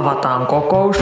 avataan 0.00 0.46
kokous. 0.46 0.96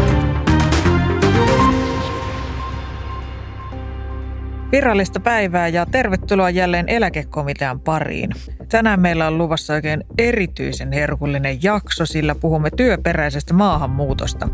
Virallista 4.72 5.20
päivää 5.20 5.68
ja 5.68 5.86
tervetuloa 5.86 6.50
jälleen 6.50 6.88
eläkekomitean 6.88 7.80
pariin. 7.80 8.30
Tänään 8.68 9.00
meillä 9.00 9.26
on 9.26 9.38
luvassa 9.38 9.74
oikein 9.74 10.04
erityisen 10.18 10.92
herkullinen 10.92 11.62
jakso, 11.62 12.06
sillä 12.06 12.34
puhumme 12.34 12.70
työperäisestä 12.70 13.54
maahanmuutosta. 13.54 14.48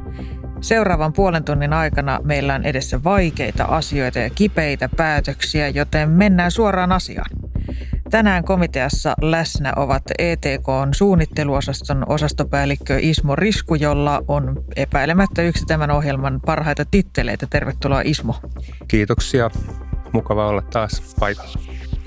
Seuraavan 0.60 1.12
puolen 1.12 1.44
tunnin 1.44 1.72
aikana 1.72 2.20
meillä 2.24 2.54
on 2.54 2.64
edessä 2.64 3.04
vaikeita 3.04 3.64
asioita 3.64 4.18
ja 4.18 4.30
kipeitä 4.30 4.88
päätöksiä, 4.96 5.68
joten 5.68 6.10
mennään 6.10 6.50
suoraan 6.50 6.92
asiaan. 6.92 7.43
Tänään 8.14 8.44
komiteassa 8.44 9.14
läsnä 9.20 9.72
ovat 9.76 10.02
ETK 10.18 10.66
suunnitteluosaston 10.92 12.04
osastopäällikkö 12.08 12.98
Ismo 13.00 13.36
Risku, 13.36 13.74
jolla 13.74 14.22
on 14.28 14.64
epäilemättä 14.76 15.42
yksi 15.42 15.66
tämän 15.66 15.90
ohjelman 15.90 16.40
parhaita 16.46 16.84
titteleitä. 16.90 17.46
Tervetuloa 17.50 18.02
Ismo. 18.04 18.36
Kiitoksia. 18.88 19.50
Mukava 20.12 20.46
olla 20.46 20.62
taas 20.62 21.14
paikalla. 21.20 21.58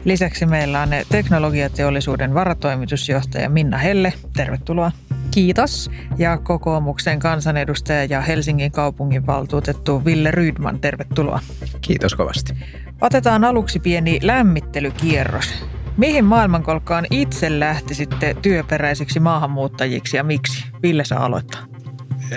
Lisäksi 0.06 0.46
meillä 0.46 0.82
on 0.82 0.90
teknologiateollisuuden 1.10 2.34
varatoimitusjohtaja 2.34 3.50
Minna 3.50 3.78
Helle. 3.78 4.14
Tervetuloa. 4.36 4.92
Kiitos. 5.32 5.92
Ja 6.18 6.38
kokoomuksen 6.38 7.20
kansanedustaja 7.20 8.06
ja 8.06 8.22
Helsingin 8.22 8.72
kaupungin 8.72 9.28
valtuutettu 9.28 10.06
Ville 10.06 10.32
Rydman. 10.32 10.80
Tervetuloa. 10.80 11.40
Kiitos 11.82 12.16
kovasti. 12.16 12.54
Otetaan 13.02 13.44
aluksi 13.44 13.80
pieni 13.80 14.20
lämmittelykierros. 14.22 15.77
Mihin 15.98 16.26
maailmankolkkaan 16.26 17.06
itse 17.12 17.60
lähtisitte 17.60 18.36
työperäisiksi 18.42 19.20
maahanmuuttajiksi 19.20 20.18
ja 20.18 20.24
miksi? 20.24 20.66
Ville 20.84 21.06
saa 21.06 21.26
aloittaa. 21.26 21.62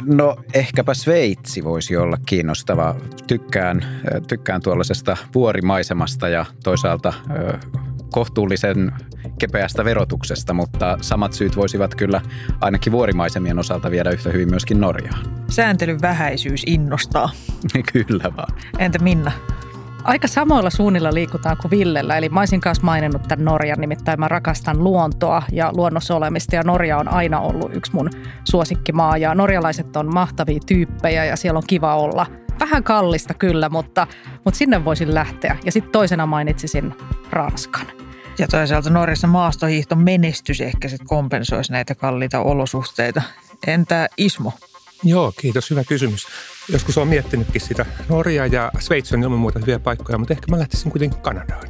No 0.03 0.37
ehkäpä 0.55 0.95
Sveitsi 0.95 1.65
voisi 1.65 1.97
olla 1.97 2.17
kiinnostava. 2.27 2.95
Tykkään, 3.27 3.85
tykkään 4.29 4.63
tuollaisesta 4.63 5.17
vuorimaisemasta 5.35 6.29
ja 6.29 6.45
toisaalta 6.65 7.13
kohtuullisen 8.11 8.93
kepeästä 9.39 9.85
verotuksesta, 9.85 10.55
mutta 10.55 10.99
samat 11.01 11.33
syyt 11.33 11.57
voisivat 11.57 11.95
kyllä 11.95 12.21
ainakin 12.61 12.93
vuorimaisemien 12.93 13.59
osalta 13.59 13.91
viedä 13.91 14.11
yhtä 14.11 14.31
hyvin 14.31 14.51
myöskin 14.51 14.81
Norjaan. 14.81 15.25
Sääntelyn 15.49 16.03
vähäisyys 16.03 16.63
innostaa. 16.67 17.31
kyllä 17.93 18.37
vaan. 18.37 18.55
Entä 18.79 18.99
Minna? 18.99 19.33
Aika 20.05 20.29
samoilla 20.29 20.71
suunnilla 20.71 21.15
liikutaan 21.15 21.57
kuin 21.57 21.71
Villellä, 21.71 22.17
eli 22.17 22.29
mä 22.29 22.41
olisin 22.41 22.61
kanssa 22.61 22.85
maininnut 22.85 23.23
tämän 23.23 23.45
Norjan, 23.45 23.81
nimittäin 23.81 24.21
mä 24.21 24.29
rakastan 24.29 24.85
luontoa 24.85 25.43
ja 25.53 25.71
luonnossa 25.73 26.17
olemista 26.17 26.57
ja 26.57 26.63
Norja 26.63 26.99
on 26.99 27.09
aina 27.09 27.41
ollut 27.41 27.75
yksi 27.75 27.93
mun 27.93 28.11
suosikkimaa 28.45 29.17
ja 29.17 29.35
norjalaiset 29.35 29.97
on 29.97 30.15
mahtavia 30.15 30.61
tyyppejä 30.67 31.25
ja 31.25 31.37
siellä 31.37 31.59
on 31.59 31.65
kiva 31.67 31.97
olla. 31.97 32.27
Vähän 32.61 32.85
kallista 32.85 33.35
kyllä, 33.35 33.69
mutta, 33.69 34.07
mutta 34.45 34.59
sinne 34.59 34.85
voisin 34.85 35.15
lähteä. 35.15 35.57
Ja 35.65 35.73
sitten 35.73 35.93
toisena 35.93 36.27
mainitsisin 36.27 36.95
Ranskan. 37.31 37.87
Ja 38.39 38.49
toisaalta 38.49 38.91
Norjassa 38.91 39.27
maastohiihto 39.27 39.97
menestys 39.97 40.61
ehkä 40.61 40.89
sitten 40.89 41.07
kompensoisi 41.07 41.73
näitä 41.73 41.95
kalliita 41.95 42.41
olosuhteita. 42.41 43.23
Entä 43.67 44.09
Ismo? 44.17 44.53
Joo, 45.05 45.33
kiitos. 45.41 45.71
Hyvä 45.71 45.85
kysymys. 45.85 46.27
Joskus 46.69 46.99
olen 46.99 47.09
miettinytkin 47.09 47.61
sitä. 47.61 47.87
Norja 48.09 48.47
ja 48.47 48.73
Sveitsi 48.79 49.15
on 49.15 49.23
ilman 49.23 49.39
muuta 49.39 49.59
hyviä 49.59 49.79
paikkoja, 49.79 50.19
mutta 50.19 50.35
ehkä 50.35 50.47
mä 50.51 50.59
lähtisin 50.59 50.91
kuitenkin 50.91 51.21
Kanadaan. 51.21 51.69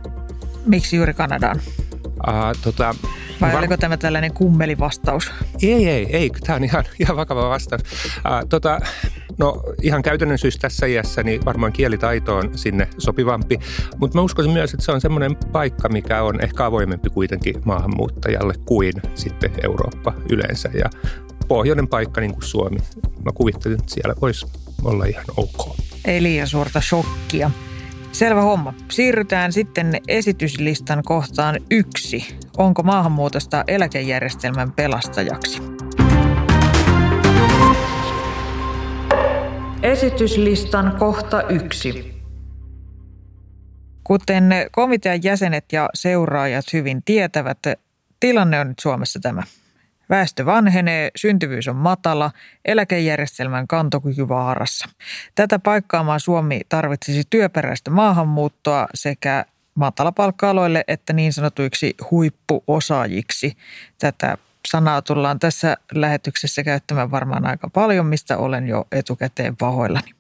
Miksi 0.67 0.97
juuri 0.97 1.15
Kanadaan? 1.15 1.61
Uh, 2.05 2.61
tota, 2.63 2.95
Vai 3.41 3.53
var... 3.53 3.59
oliko 3.59 3.77
tämä 3.77 3.97
tällainen 3.97 4.35
kummelivastaus? 4.35 5.33
Ei, 5.63 5.89
ei, 5.89 6.17
ei. 6.17 6.31
Tämä 6.47 6.57
on 6.57 6.65
ihan, 6.65 6.85
ihan 6.99 7.17
vakava 7.17 7.49
vastaus. 7.49 7.83
Uh, 7.83 8.49
tota, 8.49 8.81
no 9.39 9.63
ihan 9.83 10.03
käytännön 10.03 10.39
syystä 10.39 10.61
tässä 10.61 10.87
iässä 10.87 11.23
niin 11.23 11.45
varmaan 11.45 11.73
kielitaito 11.73 12.37
on 12.37 12.59
sinne 12.59 12.89
sopivampi, 12.99 13.59
mutta 13.97 14.19
mä 14.19 14.23
uskoisin 14.23 14.53
myös, 14.53 14.75
että 14.75 14.85
se 14.85 14.93
on 14.93 15.01
semmoinen 15.01 15.37
paikka, 15.53 15.89
mikä 15.89 16.23
on 16.23 16.41
ehkä 16.41 16.65
avoimempi 16.65 17.11
kuitenkin 17.11 17.55
maahanmuuttajalle 17.65 18.55
kuin 18.65 18.93
sitten 19.15 19.53
Eurooppa 19.65 20.15
yleensä. 20.31 20.71
Ja 20.75 20.91
pohjoinen 21.49 21.89
paikka 21.89 22.21
niin 22.21 22.33
kuin 22.33 22.45
Suomi. 22.45 22.79
Mä 23.25 23.33
kuvittelin, 23.35 23.81
että 23.81 23.95
siellä 23.95 24.15
voisi 24.21 24.47
olla 24.85 25.05
ihan 25.05 25.25
ok. 25.37 25.77
Ei 26.05 26.23
liian 26.23 26.47
suurta 26.47 26.81
shokkia. 26.81 27.51
Selvä 28.13 28.43
homma. 28.43 28.75
Siirrytään 28.91 29.53
sitten 29.53 30.01
esityslistan 30.09 31.03
kohtaan 31.05 31.57
yksi. 31.71 32.39
Onko 32.59 32.83
maahanmuutosta 32.83 33.65
eläkejärjestelmän 33.69 34.73
pelastajaksi? 34.73 35.63
Esityslistan 39.83 40.97
kohta 40.99 41.43
yksi. 41.43 42.15
Kuten 44.05 44.55
komitean 44.73 45.23
jäsenet 45.23 45.65
ja 45.73 45.89
seuraajat 45.95 46.65
hyvin 46.73 47.03
tietävät, 47.05 47.59
tilanne 48.21 48.61
on 48.61 48.69
nyt 48.69 48.79
Suomessa 48.79 49.21
tämä. 49.23 49.43
Väestö 50.11 50.47
vanhenee, 50.47 51.11
syntyvyys 51.17 51.69
on 51.69 51.77
matala, 51.77 52.31
eläkejärjestelmän 52.65 53.67
kantokyky 53.67 54.29
vaarassa. 54.29 54.89
Tätä 55.35 55.59
paikkaamaan 55.59 56.21
Suomi 56.21 56.61
tarvitsisi 56.69 57.23
työperäistä 57.31 57.91
maahanmuuttoa 57.91 58.87
sekä 58.95 59.45
matalapalkka-aloille 59.75 60.85
että 60.89 61.13
niin 61.13 61.33
sanotuiksi 61.33 61.95
huippuosaajiksi. 62.11 63.57
Tätä 63.99 64.39
sanaa 64.69 65.03
tullaan 65.03 65.39
tässä 65.39 65.77
lähetyksessä 65.95 66.63
käyttämään 66.63 67.11
varmaan 67.11 67.47
aika 67.47 67.69
paljon, 67.69 68.07
mistä 68.07 68.39
olen 68.39 68.69
jo 68.69 68.85
etukäteen 68.93 69.57
pahoillani. 69.57 70.11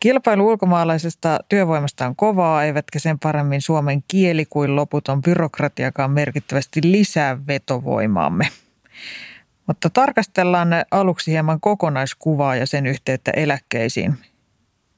Kilpailu 0.00 0.48
ulkomaalaisesta 0.48 1.38
työvoimasta 1.48 2.06
on 2.06 2.16
kovaa, 2.16 2.64
eivätkä 2.64 2.98
sen 2.98 3.18
paremmin 3.18 3.62
suomen 3.62 4.02
kieli 4.08 4.44
kuin 4.44 4.76
loputon 4.76 5.22
byrokratiakaan 5.22 6.10
merkittävästi 6.10 6.80
lisää 6.84 7.46
vetovoimaamme. 7.46 8.48
Mutta 9.66 9.90
tarkastellaan 9.90 10.68
aluksi 10.90 11.30
hieman 11.30 11.60
kokonaiskuvaa 11.60 12.56
ja 12.56 12.66
sen 12.66 12.86
yhteyttä 12.86 13.30
eläkkeisiin. 13.30 14.18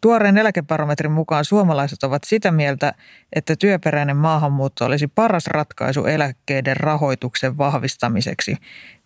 Tuoreen 0.01 0.39
eläkebarometrin 0.39 1.13
mukaan 1.13 1.45
suomalaiset 1.45 2.03
ovat 2.03 2.25
sitä 2.25 2.51
mieltä, 2.51 2.95
että 3.33 3.57
työperäinen 3.57 4.17
maahanmuutto 4.17 4.85
olisi 4.85 5.07
paras 5.07 5.47
ratkaisu 5.47 6.05
eläkkeiden 6.05 6.77
rahoituksen 6.77 7.59
vahvistamiseksi. 7.59 8.57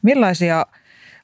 Millaisia 0.03 0.66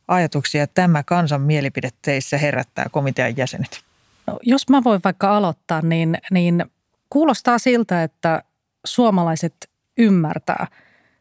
ajatuksia 0.08 0.66
tämä 0.66 1.02
kansan 1.02 1.40
mielipide 1.40 1.90
teissä 2.02 2.38
herättää 2.38 2.86
komitean 2.90 3.36
jäsenet? 3.36 3.84
No, 4.26 4.38
jos 4.42 4.68
mä 4.68 4.84
voin 4.84 5.00
vaikka 5.04 5.36
aloittaa, 5.36 5.80
niin, 5.82 6.18
niin 6.30 6.64
kuulostaa 7.10 7.58
siltä, 7.58 8.02
että 8.02 8.42
suomalaiset 8.86 9.70
ymmärtää 9.98 10.66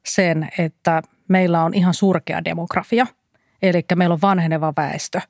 sen, 0.05 0.49
että 0.57 1.01
meillä 1.27 1.63
on 1.63 1.73
ihan 1.73 1.93
surkea 1.93 2.45
demografia, 2.45 3.07
eli 3.61 3.85
meillä 3.95 4.13
on 4.13 4.21
vanheneva 4.21 4.73
väestö. 4.77 5.21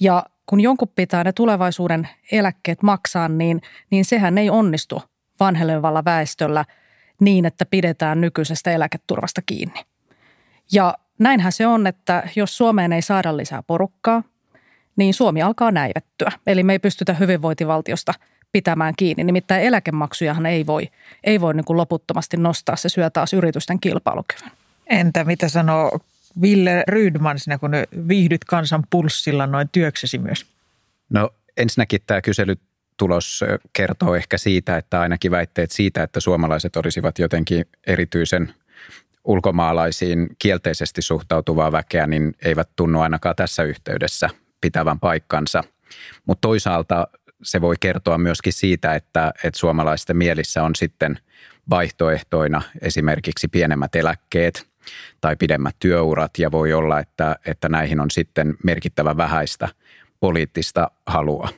Ja 0.00 0.24
kun 0.46 0.60
jonkun 0.60 0.92
pitää 0.94 1.24
ne 1.24 1.32
tulevaisuuden 1.32 2.08
eläkkeet 2.32 2.82
maksaa, 2.82 3.28
niin, 3.28 3.60
niin 3.90 4.04
sehän 4.04 4.38
ei 4.38 4.50
onnistu 4.50 5.02
vanhenevalla 5.40 6.04
väestöllä 6.04 6.64
niin, 7.20 7.44
että 7.44 7.66
pidetään 7.66 8.20
nykyisestä 8.20 8.70
eläketurvasta 8.70 9.42
kiinni. 9.46 9.80
Ja 10.72 10.94
näinhän 11.18 11.52
se 11.52 11.66
on, 11.66 11.86
että 11.86 12.28
jos 12.36 12.56
Suomeen 12.56 12.92
ei 12.92 13.02
saada 13.02 13.36
lisää 13.36 13.62
porukkaa, 13.62 14.22
niin 14.96 15.14
Suomi 15.14 15.42
alkaa 15.42 15.70
näivettyä. 15.70 16.32
Eli 16.46 16.62
me 16.62 16.72
ei 16.72 16.78
pystytä 16.78 17.14
hyvinvointivaltiosta 17.14 18.14
pitämään 18.52 18.94
kiinni. 18.96 19.24
Nimittäin 19.24 19.62
eläkemaksujahan 19.62 20.46
ei 20.46 20.66
voi, 20.66 20.88
ei 21.24 21.40
voi 21.40 21.54
niin 21.54 21.64
kuin 21.64 21.76
loputtomasti 21.76 22.36
nostaa, 22.36 22.76
se 22.76 22.88
syö 22.88 23.10
taas 23.10 23.32
yritysten 23.32 23.80
kilpailukyvyn. 23.80 24.50
Entä 24.86 25.24
mitä 25.24 25.48
sanoo 25.48 25.98
Ville 26.40 26.84
Rydman 26.88 27.38
sinä, 27.38 27.58
kun 27.58 27.70
viihdyt 28.08 28.44
kansan 28.44 28.84
pulssilla 28.90 29.46
noin 29.46 29.68
työksesi 29.72 30.18
myös? 30.18 30.46
No 31.10 31.30
ensinnäkin 31.56 32.00
tämä 32.06 32.22
kyselytulos 32.22 33.44
kertoo 33.72 34.14
ehkä 34.14 34.38
siitä, 34.38 34.76
että 34.76 35.00
ainakin 35.00 35.30
väitteet 35.30 35.70
siitä, 35.70 36.02
että 36.02 36.20
suomalaiset 36.20 36.76
olisivat 36.76 37.18
jotenkin 37.18 37.64
erityisen 37.86 38.54
ulkomaalaisiin 39.24 40.28
kielteisesti 40.38 41.02
suhtautuvaa 41.02 41.72
väkeä, 41.72 42.06
niin 42.06 42.34
eivät 42.44 42.68
tunnu 42.76 43.00
ainakaan 43.00 43.36
tässä 43.36 43.62
yhteydessä 43.62 44.30
pitävän 44.60 45.00
paikkansa. 45.00 45.64
Mutta 46.26 46.48
toisaalta 46.48 47.08
se 47.42 47.60
voi 47.60 47.74
kertoa 47.80 48.18
myöskin 48.18 48.52
siitä, 48.52 48.94
että, 48.94 49.32
että 49.44 49.58
suomalaisten 49.58 50.16
mielissä 50.16 50.62
on 50.62 50.74
sitten 50.74 51.18
vaihtoehtoina 51.70 52.62
esimerkiksi 52.80 53.48
pienemmät 53.48 53.94
eläkkeet– 53.94 54.66
tai 55.20 55.36
pidemmät 55.36 55.76
työurat 55.78 56.38
ja 56.38 56.52
voi 56.52 56.72
olla, 56.72 57.00
että, 57.00 57.36
että 57.46 57.68
näihin 57.68 58.00
on 58.00 58.10
sitten 58.10 58.54
merkittävä 58.64 59.16
vähäistä 59.16 59.68
poliittista 60.20 60.90
halua. 61.06 61.48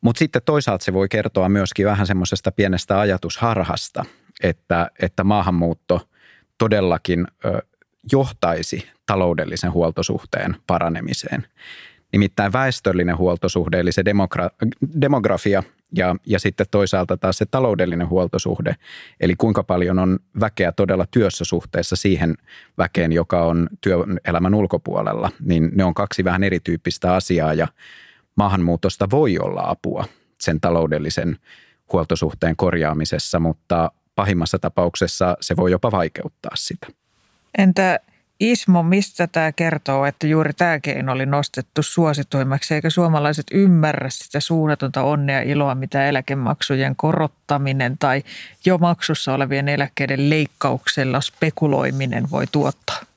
Mutta 0.00 0.18
sitten 0.18 0.42
toisaalta 0.44 0.84
se 0.84 0.92
voi 0.92 1.08
kertoa 1.08 1.48
myöskin 1.48 1.86
vähän 1.86 2.06
semmoisesta 2.06 2.52
pienestä 2.52 3.00
ajatusharhasta, 3.00 4.04
että, 4.42 4.90
että 5.00 5.24
maahanmuutto 5.24 6.08
todellakin 6.58 7.26
ö, 7.44 7.62
johtaisi 8.12 8.88
taloudellisen 9.06 9.72
huoltosuhteen 9.72 10.56
paranemiseen. 10.66 11.46
Nimittäin 12.12 12.52
väestöllinen 12.52 13.18
huoltosuhde, 13.18 13.80
eli 13.80 13.92
se 13.92 14.02
demogra- 14.02 14.68
demografia 15.00 15.62
ja, 15.92 16.16
ja 16.26 16.38
sitten 16.38 16.66
toisaalta 16.70 17.16
taas 17.16 17.38
se 17.38 17.46
taloudellinen 17.46 18.08
huoltosuhde, 18.08 18.76
eli 19.20 19.34
kuinka 19.36 19.62
paljon 19.62 19.98
on 19.98 20.18
väkeä 20.40 20.72
todella 20.72 21.06
työssä 21.10 21.44
suhteessa 21.44 21.96
siihen 21.96 22.34
väkeen, 22.78 23.12
joka 23.12 23.44
on 23.44 23.68
työelämän 23.80 24.54
ulkopuolella, 24.54 25.30
niin 25.40 25.70
ne 25.74 25.84
on 25.84 25.94
kaksi 25.94 26.24
vähän 26.24 26.44
erityyppistä 26.44 27.14
asiaa 27.14 27.54
ja 27.54 27.68
maahanmuutosta 28.36 29.10
voi 29.10 29.38
olla 29.38 29.62
apua 29.66 30.04
sen 30.40 30.60
taloudellisen 30.60 31.38
huoltosuhteen 31.92 32.56
korjaamisessa, 32.56 33.40
mutta 33.40 33.90
pahimmassa 34.14 34.58
tapauksessa 34.58 35.36
se 35.40 35.56
voi 35.56 35.70
jopa 35.70 35.90
vaikeuttaa 35.90 36.56
sitä. 36.56 36.86
Entä 37.58 38.00
Ismo, 38.40 38.82
mistä 38.82 39.26
tämä 39.26 39.52
kertoo, 39.52 40.06
että 40.06 40.26
juuri 40.26 40.52
tämä 40.52 40.80
keino 40.80 41.12
oli 41.12 41.26
nostettu 41.26 41.82
suosituimmaksi, 41.82 42.74
eikä 42.74 42.90
suomalaiset 42.90 43.46
ymmärrä 43.52 44.10
sitä 44.10 44.40
suunnatonta 44.40 45.02
onnea 45.02 45.40
iloa, 45.40 45.74
mitä 45.74 46.06
eläkemaksujen 46.06 46.96
korottaminen 46.96 47.98
tai 47.98 48.22
jo 48.64 48.78
maksussa 48.78 49.34
olevien 49.34 49.68
eläkkeiden 49.68 50.30
leikkauksella 50.30 51.20
spekuloiminen 51.20 52.30
voi 52.30 52.46
tuottaa? 52.52 53.07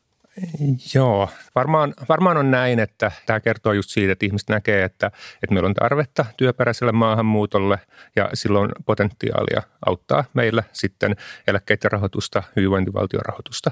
Joo, 0.95 1.30
varmaan, 1.56 1.94
varmaan 2.10 2.38
on 2.38 2.51
näin, 2.51 2.80
että 2.80 3.12
tämä 3.25 3.39
kertoo 3.39 3.74
just 3.74 3.89
siitä, 3.89 4.12
että 4.12 4.25
ihmiset 4.25 4.50
näkee, 4.50 4.83
että, 4.83 5.07
että 5.44 5.54
meillä 5.54 5.68
on 5.68 5.74
tarvetta 5.74 6.25
työperäiselle 6.38 6.92
maahanmuutolle 6.92 7.80
ja 8.16 8.30
silloin 8.33 8.72
potentiaalia 8.86 9.62
auttaa 9.86 10.24
meillä 10.33 10.63
sitten 10.74 11.16
eläkkeiden 11.48 11.92
rahoitusta, 11.92 12.44
hyvinvointivaltion 12.56 13.25
rahoitusta. 13.25 13.72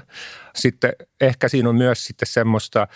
Sitten 0.54 0.92
ehkä 1.20 1.48
siinä 1.48 1.68
on 1.68 1.76
myös 1.76 2.04
sitten 2.04 2.26
semmoista 2.26 2.86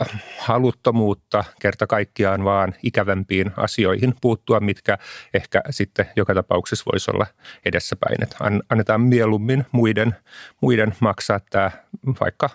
äh, 0.00 0.22
haluttomuutta 0.38 1.44
kerta 1.60 1.86
kaikkiaan 1.86 2.44
vaan 2.44 2.74
ikävämpiin 2.82 3.50
asioihin 3.56 4.14
puuttua, 4.20 4.60
mitkä 4.60 4.98
ehkä 5.34 5.62
sitten 5.70 6.06
joka 6.16 6.34
tapauksessa 6.34 6.84
voisi 6.92 7.10
olla 7.10 7.26
edessäpäin. 7.64 8.22
Että 8.22 8.36
annetaan 8.68 9.00
mieluummin 9.00 9.66
muiden, 9.72 10.16
muiden 10.60 10.94
maksaa 11.00 11.40
tämä 11.50 11.70
vaikka 12.20 12.50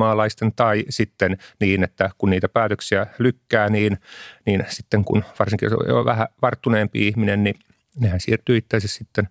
ulkomaalaisten 0.00 0.52
tai 0.52 0.84
sitten 0.88 1.38
niin, 1.60 1.84
että 1.84 2.10
kun 2.18 2.30
niitä 2.30 2.48
päätöksiä 2.48 3.06
lykkää, 3.18 3.68
niin, 3.68 3.98
niin 4.46 4.64
sitten 4.68 5.04
kun 5.04 5.24
varsinkin 5.38 5.92
on 5.92 6.04
vähän 6.04 6.28
varttuneempi 6.42 7.08
ihminen, 7.08 7.44
niin 7.44 7.54
nehän 8.00 8.20
siirtyy 8.20 8.56
itse 8.56 8.80
sitten 8.80 9.28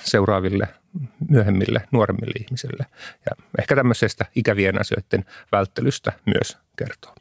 seuraaville 0.00 0.68
myöhemmille 1.28 1.80
nuoremmille 1.92 2.34
ihmisille. 2.40 2.86
Ja 3.30 3.44
ehkä 3.58 3.76
tämmöisestä 3.76 4.26
ikävien 4.34 4.80
asioiden 4.80 5.24
välttelystä 5.52 6.12
myös 6.26 6.58
kertoo. 6.76 7.14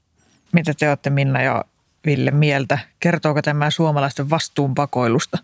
Mitä 0.52 0.74
te 0.74 0.90
olette 0.90 1.10
Minna 1.10 1.42
ja 1.42 1.66
Ville 2.06 2.32
mieltä? 2.32 2.80
Kertooko 3.00 3.42
tämä 3.42 3.70
suomalaisten 3.70 4.30
vastuunpakoilusta? 4.30 5.38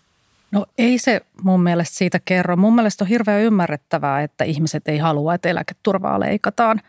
No 0.51 0.65
ei 0.77 0.97
se 0.97 1.21
mun 1.43 1.63
mielestä 1.63 1.97
siitä 1.97 2.19
kerro. 2.25 2.55
Mun 2.55 2.75
mielestä 2.75 3.03
on 3.03 3.07
hirveän 3.07 3.41
ymmärrettävää, 3.41 4.21
että 4.21 4.43
ihmiset 4.43 4.87
ei 4.87 4.97
halua, 4.97 5.33
että 5.33 5.49
eläketurvaa 5.49 6.19
leikataan. 6.19 6.81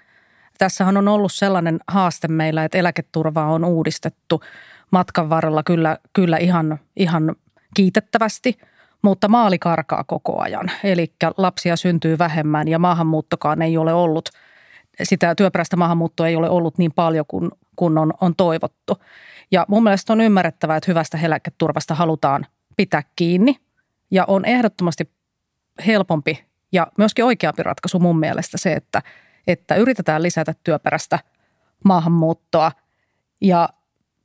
Tässähän 0.59 0.97
on 0.97 1.09
ollut 1.09 1.33
sellainen 1.33 1.79
haaste 1.89 2.29
meillä, 2.29 2.65
että 2.65 2.79
eläketurvaa 2.79 3.53
on 3.53 3.65
uudistettu 3.65 4.41
matkan 4.91 5.31
varrella 5.31 5.63
kyllä, 5.63 5.99
kyllä 6.13 6.37
ihan, 6.37 6.79
ihan 6.97 7.37
kiitettävästi– 7.75 8.59
mutta 9.07 9.29
maali 9.29 9.59
karkaa 9.59 10.05
koko 10.05 10.41
ajan. 10.41 10.71
Eli 10.85 11.13
lapsia 11.37 11.77
syntyy 11.77 12.19
vähemmän 12.19 12.69
ja 12.69 12.79
maahanmuuttokaan 12.79 13.63
ei 13.63 13.77
ole 13.77 13.93
ollut, 13.93 14.29
sitä 15.03 15.35
työperäistä 15.35 15.77
maahanmuuttoa 15.77 16.29
ei 16.29 16.37
ole 16.37 16.51
ollut 16.51 16.79
niin 16.79 16.93
paljon 16.93 17.25
kuin, 17.29 17.51
kuin 17.77 17.99
on, 17.99 18.13
on 18.21 18.35
toivottu. 18.37 18.97
Ja 19.51 19.65
mun 19.69 19.83
mielestä 19.83 20.13
on 20.13 20.21
ymmärrettävää, 20.21 20.77
että 20.77 20.91
hyvästä 20.91 21.19
eläketurvasta 21.23 21.95
halutaan 21.95 22.47
pitää 22.77 23.03
kiinni 23.17 23.57
ja 24.11 24.25
on 24.29 24.45
ehdottomasti 24.45 25.11
helpompi 25.87 26.45
ja 26.73 26.87
myöskin 26.99 27.25
oikeampi 27.25 27.63
ratkaisu 27.63 27.99
mun 27.99 28.19
mielestä 28.19 28.59
se, 28.59 28.73
että, 28.73 29.03
että 29.47 29.75
yritetään 29.75 30.23
lisätä 30.23 30.55
työperäistä 30.65 31.19
maahanmuuttoa 31.85 32.73
ja 33.41 33.69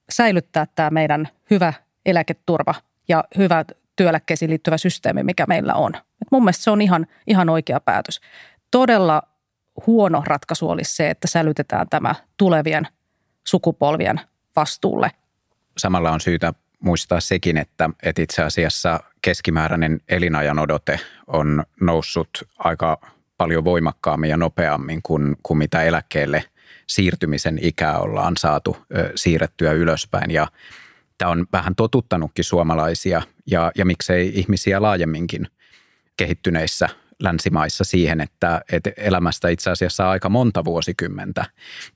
säilyttää 0.09 0.65
tämä 0.75 0.89
meidän 0.89 1.27
hyvä 1.49 1.73
eläketurva 2.05 2.75
ja 3.07 3.23
hyvä 3.37 3.65
työeläkkeisiin 3.95 4.49
liittyvä 4.49 4.77
systeemi, 4.77 5.23
mikä 5.23 5.45
meillä 5.47 5.73
on. 5.73 5.95
Et 5.95 6.27
mun 6.31 6.43
mielestä 6.43 6.63
se 6.63 6.71
on 6.71 6.81
ihan, 6.81 7.07
ihan 7.27 7.49
oikea 7.49 7.79
päätös. 7.79 8.21
Todella 8.71 9.21
huono 9.87 10.23
ratkaisu 10.25 10.69
olisi 10.69 10.95
se, 10.95 11.09
että 11.09 11.27
sälytetään 11.27 11.89
tämä 11.89 12.15
tulevien 12.37 12.87
sukupolvien 13.47 14.21
vastuulle. 14.55 15.11
Samalla 15.77 16.11
on 16.11 16.21
syytä 16.21 16.53
muistaa 16.79 17.19
sekin, 17.19 17.57
että, 17.57 17.89
että 18.03 18.21
itse 18.21 18.43
asiassa 18.43 18.99
keskimääräinen 19.21 19.99
elinajan 20.09 20.59
odote 20.59 20.99
on 21.27 21.63
noussut 21.81 22.29
aika 22.59 23.01
paljon 23.41 23.63
voimakkaammin 23.63 24.29
ja 24.29 24.37
nopeammin 24.37 24.99
kuin, 25.03 25.35
kuin 25.43 25.57
mitä 25.57 25.83
eläkkeelle 25.83 26.43
siirtymisen 26.87 27.59
ikää 27.61 27.99
ollaan 27.99 28.37
saatu 28.37 28.77
ö, 28.95 29.11
siirrettyä 29.15 29.71
ylöspäin. 29.71 30.31
Ja 30.31 30.47
Tämä 31.17 31.31
on 31.31 31.47
vähän 31.53 31.75
totuttanutkin 31.75 32.45
suomalaisia 32.45 33.21
ja, 33.51 33.71
ja 33.77 33.85
miksei 33.85 34.31
ihmisiä 34.35 34.81
laajemminkin 34.81 35.47
kehittyneissä 36.17 36.89
länsimaissa 37.19 37.83
siihen, 37.83 38.21
että, 38.21 38.61
että 38.71 38.91
elämästä 38.97 39.49
itse 39.49 39.69
asiassa 39.69 40.09
aika 40.09 40.29
monta 40.29 40.65
vuosikymmentä 40.65 41.45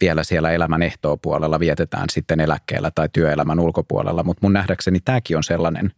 vielä 0.01 0.24
siellä 0.24 0.51
elämän 0.51 0.81
ehtoopuolella 0.81 1.59
vietetään 1.59 2.09
sitten 2.12 2.39
eläkkeellä 2.39 2.92
tai 2.95 3.09
työelämän 3.13 3.59
ulkopuolella. 3.59 4.24
Mutta 4.24 4.45
mun 4.45 4.53
nähdäkseni 4.53 5.00
tämäkin 5.00 5.38
on 5.38 5.44
sellainen 5.44 5.92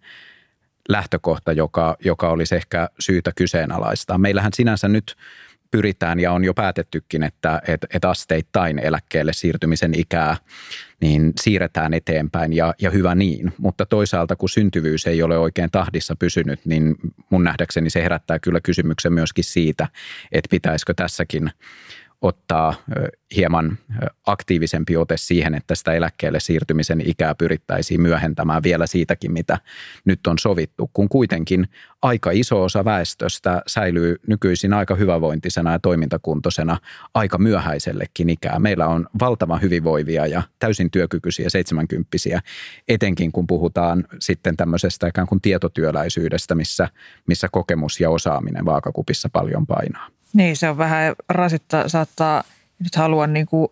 lähtökohta, 0.89 1.51
joka, 1.51 1.97
joka 2.05 2.29
olisi 2.29 2.55
ehkä 2.55 2.89
syytä 2.99 3.31
kyseenalaistaa. 3.35 4.17
Meillähän 4.17 4.53
sinänsä 4.53 4.87
nyt 4.87 5.15
pyritään 5.71 6.19
ja 6.19 6.31
on 6.31 6.43
jo 6.43 6.53
päätettykin, 6.53 7.23
että, 7.23 7.61
että, 7.67 7.87
että 7.93 8.09
asteittain 8.09 8.79
eläkkeelle 8.79 9.33
siirtymisen 9.33 9.99
ikää 9.99 10.37
niin 11.01 11.33
siirretään 11.41 11.93
eteenpäin 11.93 12.53
ja, 12.53 12.73
ja 12.81 12.89
hyvä 12.89 13.15
niin. 13.15 13.53
Mutta 13.57 13.85
toisaalta 13.85 14.35
kun 14.35 14.49
syntyvyys 14.49 15.07
ei 15.07 15.23
ole 15.23 15.37
oikein 15.37 15.71
tahdissa 15.71 16.15
pysynyt, 16.15 16.65
niin 16.65 16.95
mun 17.29 17.43
nähdäkseni 17.43 17.89
se 17.89 18.03
herättää 18.03 18.39
kyllä 18.39 18.59
kysymyksen 18.61 19.13
myöskin 19.13 19.43
siitä, 19.43 19.87
että 20.31 20.49
pitäisikö 20.49 20.93
tässäkin 20.93 21.51
ottaa 22.21 22.73
hieman 23.35 23.77
aktiivisempi 24.25 24.97
ote 24.97 25.17
siihen, 25.17 25.55
että 25.55 25.75
sitä 25.75 25.93
eläkkeelle 25.93 26.39
siirtymisen 26.39 27.01
ikää 27.05 27.35
pyrittäisiin 27.35 28.01
myöhentämään 28.01 28.63
vielä 28.63 28.87
siitäkin, 28.87 29.31
mitä 29.31 29.57
nyt 30.05 30.27
on 30.27 30.39
sovittu, 30.39 30.89
kun 30.93 31.09
kuitenkin 31.09 31.67
aika 32.01 32.31
iso 32.31 32.63
osa 32.63 32.85
väestöstä 32.85 33.61
säilyy 33.67 34.15
nykyisin 34.27 34.73
aika 34.73 34.95
hyvävointisena 34.95 35.71
ja 35.71 35.79
toimintakuntoisena 35.79 36.77
aika 37.13 37.37
myöhäisellekin 37.37 38.29
ikää. 38.29 38.59
Meillä 38.59 38.87
on 38.87 39.07
valtavan 39.19 39.61
hyvinvoivia 39.61 40.27
ja 40.27 40.43
täysin 40.59 40.91
työkykyisiä 40.91 41.49
seitsemänkymppisiä, 41.49 42.41
etenkin 42.87 43.31
kun 43.31 43.47
puhutaan 43.47 44.07
sitten 44.19 44.57
tämmöisestä 44.57 45.07
ikään 45.07 45.27
kuin 45.27 45.41
tietotyöläisyydestä, 45.41 46.55
missä, 46.55 46.89
missä 47.27 47.47
kokemus 47.51 47.99
ja 47.99 48.09
osaaminen 48.09 48.65
vaakakupissa 48.65 49.29
paljon 49.33 49.67
painaa. 49.67 50.16
Niin, 50.37 50.57
se 50.57 50.69
on 50.69 50.77
vähän 50.77 51.15
rasittaa, 51.29 51.89
saattaa 51.89 52.43
nyt 52.83 52.95
halua 52.95 53.27
niin 53.27 53.45
kuin 53.45 53.71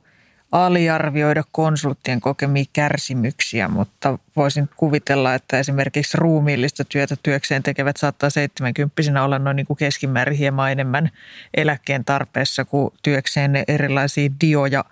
aliarvioida 0.51 1.43
konsulttien 1.51 2.22
kokemia 2.22 2.65
kärsimyksiä, 2.74 3.67
mutta 3.67 4.19
voisin 4.36 4.69
kuvitella, 4.77 5.34
että 5.34 5.60
esimerkiksi 5.60 6.17
ruumiillista 6.17 6.86
työtä 6.86 7.15
työkseen 7.24 7.63
tekevät 7.63 7.98
saattaa 7.98 8.29
70 8.29 9.24
olla 9.24 9.39
noin 9.39 9.55
niin 9.55 9.65
kuin 9.65 9.77
keskimäärin 9.77 10.38
hieman 10.38 10.72
enemmän 10.72 11.10
eläkkeen 11.53 12.05
tarpeessa 12.05 12.65
kuin 12.65 12.93
työkseen 13.03 13.51
ne 13.51 13.63
erilaisia 13.67 14.29
dioja 14.41 14.86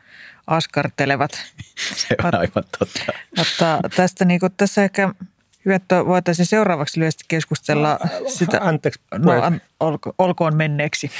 askartelevat. 0.48 1.32
Se 1.96 2.16
on 2.24 2.36
aivan 2.36 2.64
totta. 2.80 3.14
Mutta 3.38 3.80
tästä 3.96 4.26
niin 4.26 4.40
kuin 4.40 4.54
tässä 4.58 4.84
ehkä 4.84 5.10
Hyvä, 5.66 5.76
että 5.76 6.06
voitaisiin 6.06 6.46
seuraavaksi 6.46 7.00
lyhyesti 7.00 7.24
keskustella 7.28 8.00
no, 8.04 8.30
sitä. 8.30 8.60
Anteeksi. 8.62 9.02
No, 9.18 9.32
an, 9.42 9.62
olko, 9.80 10.14
olkoon 10.18 10.56
menneeksi. 10.56 11.12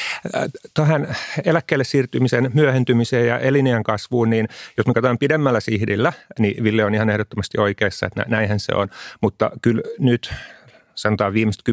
Tuohon 0.74 1.08
eläkkeelle 1.46 1.84
siirtymisen 1.84 2.52
myöhentymiseen 2.54 3.28
ja 3.28 3.40
eliniän 3.40 3.84
kasvuun, 3.84 4.30
niin 4.30 4.48
jos 4.78 4.88
me 4.88 4.94
katsotaan 4.94 5.18
pidemmällä 5.18 5.60
sihdillä, 5.60 6.14
niin 6.40 6.64
Ville 6.64 6.86
on 6.86 6.96
ihan 6.96 7.10
ehdottomasti 7.10 7.58
oikeassa, 7.60 8.06
että 8.06 8.26
näinhän 8.28 8.60
se 8.60 8.72
on. 8.76 8.90
Mutta 9.22 9.52
kyllä 9.62 9.82
nyt 10.00 10.34
sanotaan 10.96 11.34
viimeiset 11.34 11.64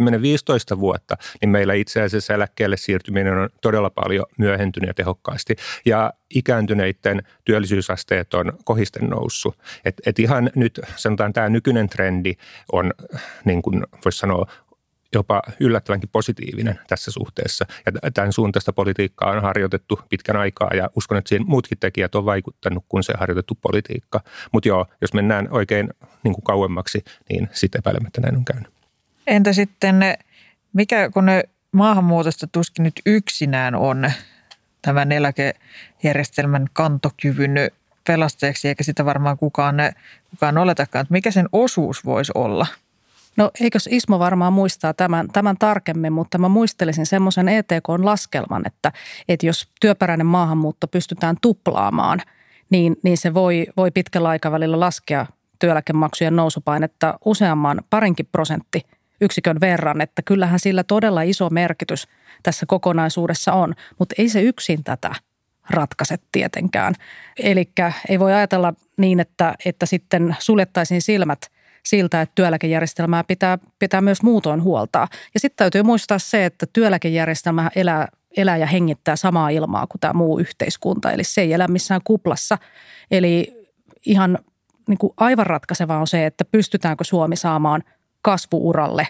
10-15 0.76 0.80
vuotta, 0.80 1.16
niin 1.40 1.48
meillä 1.48 1.74
itse 1.74 2.02
asiassa 2.02 2.34
eläkkeelle 2.34 2.76
siirtyminen 2.76 3.38
on 3.38 3.48
todella 3.62 3.90
paljon 3.90 4.26
myöhentynyt 4.38 4.88
ja 4.88 4.94
tehokkaasti. 4.94 5.56
Ja 5.84 6.12
ikääntyneiden 6.34 7.22
työllisyysasteet 7.44 8.34
on 8.34 8.52
kohisten 8.64 9.08
noussut. 9.08 9.58
Et, 9.84 10.00
et 10.06 10.18
ihan 10.18 10.50
nyt 10.54 10.80
sanotaan 10.96 11.32
tämä 11.32 11.48
nykyinen 11.48 11.88
trendi 11.88 12.34
on, 12.72 12.92
niin 13.44 13.62
kuin 13.62 13.82
voisi 14.04 14.18
sanoa, 14.18 14.46
jopa 15.14 15.42
yllättävänkin 15.60 16.08
positiivinen 16.12 16.78
tässä 16.88 17.10
suhteessa. 17.10 17.66
Ja 17.86 18.10
tämän 18.10 18.32
suuntaista 18.32 18.72
politiikkaa 18.72 19.30
on 19.30 19.42
harjoitettu 19.42 20.00
pitkän 20.08 20.36
aikaa 20.36 20.70
ja 20.74 20.90
uskon, 20.96 21.18
että 21.18 21.28
siihen 21.28 21.46
muutkin 21.46 21.78
tekijät 21.78 22.14
on 22.14 22.24
vaikuttanut 22.24 22.84
kuin 22.88 23.02
se 23.02 23.12
harjoitettu 23.18 23.58
politiikka. 23.62 24.20
Mutta 24.52 24.68
joo, 24.68 24.86
jos 25.00 25.14
mennään 25.14 25.48
oikein 25.50 25.90
niin 26.22 26.34
kuin 26.34 26.44
kauemmaksi, 26.44 27.04
niin 27.28 27.48
sitten 27.52 27.78
epäilemättä 27.78 28.20
näin 28.20 28.36
on 28.36 28.44
käynyt. 28.44 28.79
Entä 29.30 29.52
sitten 29.52 30.00
mikä 30.72 31.10
kun 31.10 31.26
ne 31.26 31.42
maahanmuutosta 31.72 32.46
tuskin 32.46 32.82
nyt 32.82 33.00
yksinään 33.06 33.75
on 33.75 34.10
tämän 34.82 35.12
eläkejärjestelmän 35.12 36.66
kantokyvyn 36.72 37.52
pelastajaksi, 38.06 38.68
eikä 38.68 38.84
sitä 38.84 39.04
varmaan 39.04 39.38
kukaan, 39.38 39.76
kukaan 40.30 40.58
oletakaan, 40.58 41.02
että 41.02 41.12
mikä 41.12 41.30
sen 41.30 41.49
osuus 41.52 42.04
voisi 42.04 42.32
olla– 42.34 42.66
No 43.37 43.50
eikös 43.60 43.88
Ismo 43.92 44.18
varmaan 44.18 44.52
muistaa 44.52 44.94
tämän, 44.94 45.28
tämän 45.32 45.56
tarkemmin, 45.58 46.12
mutta 46.12 46.38
mä 46.38 46.49
muistelisin 46.49 47.06
semmoisen 47.06 47.49
ETK-laskelman, 47.49 48.62
että, 48.66 48.92
että 49.28 49.46
jos 49.46 49.68
työperäinen 49.80 50.26
maahanmuutto 50.26 50.88
pystytään 50.88 51.37
tuplaamaan, 51.42 52.20
niin, 52.70 52.96
niin 53.02 53.18
se 53.18 53.34
voi, 53.34 53.66
voi 53.76 53.90
pitkällä 53.90 54.28
aikavälillä 54.28 54.80
laskea 54.80 55.26
työeläkemaksujen 55.58 56.37
nousupainetta 56.37 57.18
useamman 57.25 57.80
parinkin 57.90 58.28
prosentti 58.32 58.87
yksikön 59.20 59.60
verran, 59.60 60.00
että 60.00 60.22
kyllähän 60.22 60.58
sillä 60.58 60.84
todella 60.84 61.22
iso 61.22 61.50
merkitys 61.50 62.08
tässä 62.42 62.66
kokonaisuudessa 62.66 63.52
on, 63.52 63.74
mutta 63.98 64.14
ei 64.18 64.28
se 64.28 64.42
yksin 64.42 64.84
tätä 64.84 65.14
ratkaise 65.70 66.16
tietenkään. 66.32 66.94
Eli 67.42 67.70
ei 68.08 68.18
voi 68.18 68.32
ajatella 68.32 68.74
niin, 68.96 69.20
että, 69.20 69.54
että 69.64 69.86
sitten 69.86 70.36
suljettaisiin 70.40 71.02
silmät– 71.02 71.38
siltä, 71.82 72.20
että 72.20 72.32
työeläkejärjestelmää 72.34 73.24
pitää, 73.24 73.58
pitää 73.78 74.00
myös 74.00 74.22
muutoin 74.22 74.62
huoltaa. 74.62 75.08
Ja 75.34 75.40
sitten 75.40 75.56
täytyy 75.56 75.82
muistaa 75.82 76.18
se, 76.18 76.44
että 76.44 76.66
työeläkejärjestelmä 76.72 77.70
elää, 77.76 78.08
elää 78.36 78.56
ja 78.56 78.66
hengittää 78.66 79.16
samaa 79.16 79.48
ilmaa 79.48 79.86
kuin 79.86 80.00
tämä 80.00 80.12
muu 80.12 80.38
yhteiskunta. 80.38 81.12
Eli 81.12 81.24
se 81.24 81.40
ei 81.40 81.52
elä 81.52 81.68
missään 81.68 82.00
kuplassa. 82.04 82.58
Eli 83.10 83.54
ihan 84.06 84.38
niin 84.88 84.98
kuin 84.98 85.12
aivan 85.16 85.46
ratkaiseva 85.46 85.98
on 85.98 86.06
se, 86.06 86.26
että 86.26 86.44
pystytäänkö 86.44 87.04
Suomi 87.04 87.36
saamaan 87.36 87.82
kasvuuralle 88.22 89.06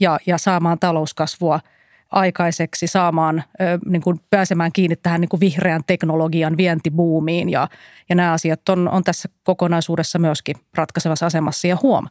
ja, 0.00 0.18
ja 0.26 0.38
saamaan 0.38 0.78
talouskasvua– 0.78 1.60
aikaiseksi 2.10 2.86
saamaan, 2.86 3.44
niin 3.86 4.02
kuin 4.02 4.20
pääsemään 4.30 4.72
kiinni 4.72 4.96
tähän 4.96 5.20
niin 5.20 5.28
kuin 5.28 5.40
vihreän 5.40 5.82
teknologian 5.86 6.56
vientibuumiin 6.56 7.48
ja, 7.48 7.68
ja 8.08 8.14
nämä 8.14 8.32
asiat 8.32 8.68
on, 8.68 8.88
on 8.88 9.04
tässä 9.04 9.28
kokonaisuudessa 9.42 10.18
myöskin 10.18 10.56
ratkaisevassa 10.74 11.26
asemassa 11.26 11.68
ja 11.68 11.76
huom. 11.82 12.06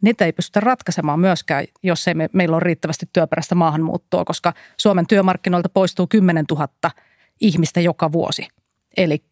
Niitä 0.00 0.24
ei 0.24 0.32
pystytä 0.32 0.60
ratkaisemaan 0.60 1.20
myöskään, 1.20 1.64
jos 1.82 2.08
ei 2.08 2.14
me, 2.14 2.28
meillä 2.32 2.56
ole 2.56 2.64
riittävästi 2.64 3.06
työperäistä 3.12 3.54
maahanmuuttoa, 3.54 4.24
koska 4.24 4.52
Suomen 4.76 5.06
työmarkkinoilta 5.06 5.68
poistuu 5.68 6.06
10 6.06 6.44
000 6.50 6.68
ihmistä 7.40 7.80
joka 7.80 8.12
vuosi. 8.12 8.48
Eli 8.96 9.24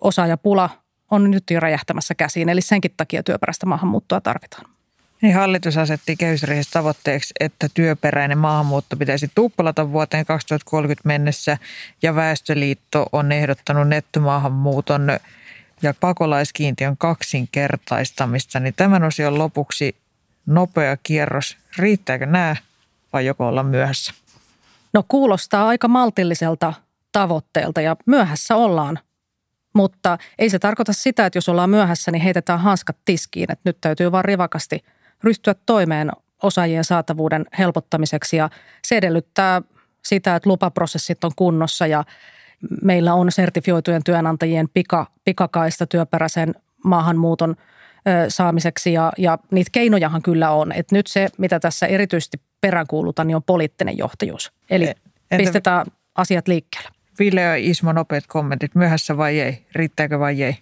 osaajapula 0.00 0.70
on 1.10 1.30
nyt 1.30 1.44
jo 1.50 1.60
räjähtämässä 1.60 2.14
käsiin, 2.14 2.48
eli 2.48 2.60
senkin 2.60 2.94
takia 2.96 3.22
työperäistä 3.22 3.66
maahanmuuttoa 3.66 4.20
tarvitaan. 4.20 4.79
Niin 5.22 5.34
hallitus 5.34 5.76
asetti 5.76 6.16
kehysriihessä 6.16 6.70
tavoitteeksi, 6.72 7.34
että 7.40 7.68
työperäinen 7.74 8.38
maahanmuutto 8.38 8.96
pitäisi 8.96 9.30
tuplata 9.34 9.92
vuoteen 9.92 10.26
2030 10.26 11.06
mennessä 11.08 11.58
ja 12.02 12.14
Väestöliitto 12.14 13.06
on 13.12 13.32
ehdottanut 13.32 13.88
nettomaahanmuuton 13.88 15.08
ja 15.82 15.94
pakolaiskiintiön 16.00 16.96
kaksinkertaistamista. 16.96 18.60
Niin 18.60 18.74
tämän 18.74 19.04
osion 19.04 19.38
lopuksi 19.38 19.96
nopea 20.46 20.96
kierros. 21.02 21.56
Riittääkö 21.78 22.26
nämä 22.26 22.56
vai 23.12 23.26
joko 23.26 23.48
olla 23.48 23.62
myöhässä? 23.62 24.14
No 24.92 25.04
kuulostaa 25.08 25.68
aika 25.68 25.88
maltilliselta 25.88 26.72
tavoitteelta 27.12 27.80
ja 27.80 27.96
myöhässä 28.06 28.56
ollaan. 28.56 28.98
Mutta 29.74 30.18
ei 30.38 30.50
se 30.50 30.58
tarkoita 30.58 30.92
sitä, 30.92 31.26
että 31.26 31.36
jos 31.36 31.48
ollaan 31.48 31.70
myöhässä, 31.70 32.10
niin 32.10 32.22
heitetään 32.22 32.60
hanskat 32.60 32.96
tiskiin. 33.04 33.52
Että 33.52 33.62
nyt 33.64 33.78
täytyy 33.80 34.12
vaan 34.12 34.24
rivakasti– 34.24 34.84
ryhtyä 35.24 35.54
toimeen 35.66 36.10
osaajien 36.42 36.84
saatavuuden 36.84 37.46
helpottamiseksi 37.58 38.36
ja 38.36 38.50
se 38.84 38.96
edellyttää 38.96 39.62
sitä, 40.04 40.36
että 40.36 40.50
lupaprosessit 40.50 41.24
on 41.24 41.32
kunnossa 41.36 41.86
ja 41.86 42.04
meillä 42.82 43.14
on 43.14 43.32
sertifioitujen 43.32 44.04
työnantajien 44.04 44.68
pika, 44.74 45.06
pikakaista 45.24 45.86
työperäisen 45.86 46.54
maahanmuuton 46.84 47.50
ö, 47.50 48.24
saamiseksi 48.28 48.92
ja, 48.92 49.12
ja 49.18 49.38
niitä 49.50 49.70
keinojahan 49.72 50.22
kyllä 50.22 50.50
on. 50.50 50.72
Et 50.72 50.92
nyt 50.92 51.06
se, 51.06 51.28
mitä 51.38 51.60
tässä 51.60 51.86
erityisesti 51.86 52.40
peräänkuulutan, 52.60 53.26
niin 53.26 53.36
on 53.36 53.42
poliittinen 53.42 53.98
johtajuus. 53.98 54.52
Eli 54.70 54.84
e, 54.84 54.94
Entä... 55.30 55.36
pistetään 55.36 55.86
asiat 56.14 56.48
liikkeelle. 56.48 56.90
Ville 57.18 57.40
ja 57.40 57.54
Ismo, 57.56 57.92
nopeat 57.92 58.24
kommentit. 58.26 58.74
Myöhässä 58.74 59.16
vai 59.16 59.40
ei? 59.40 59.66
Riittääkö 59.72 60.18
vai 60.18 60.42
ei? 60.42 60.58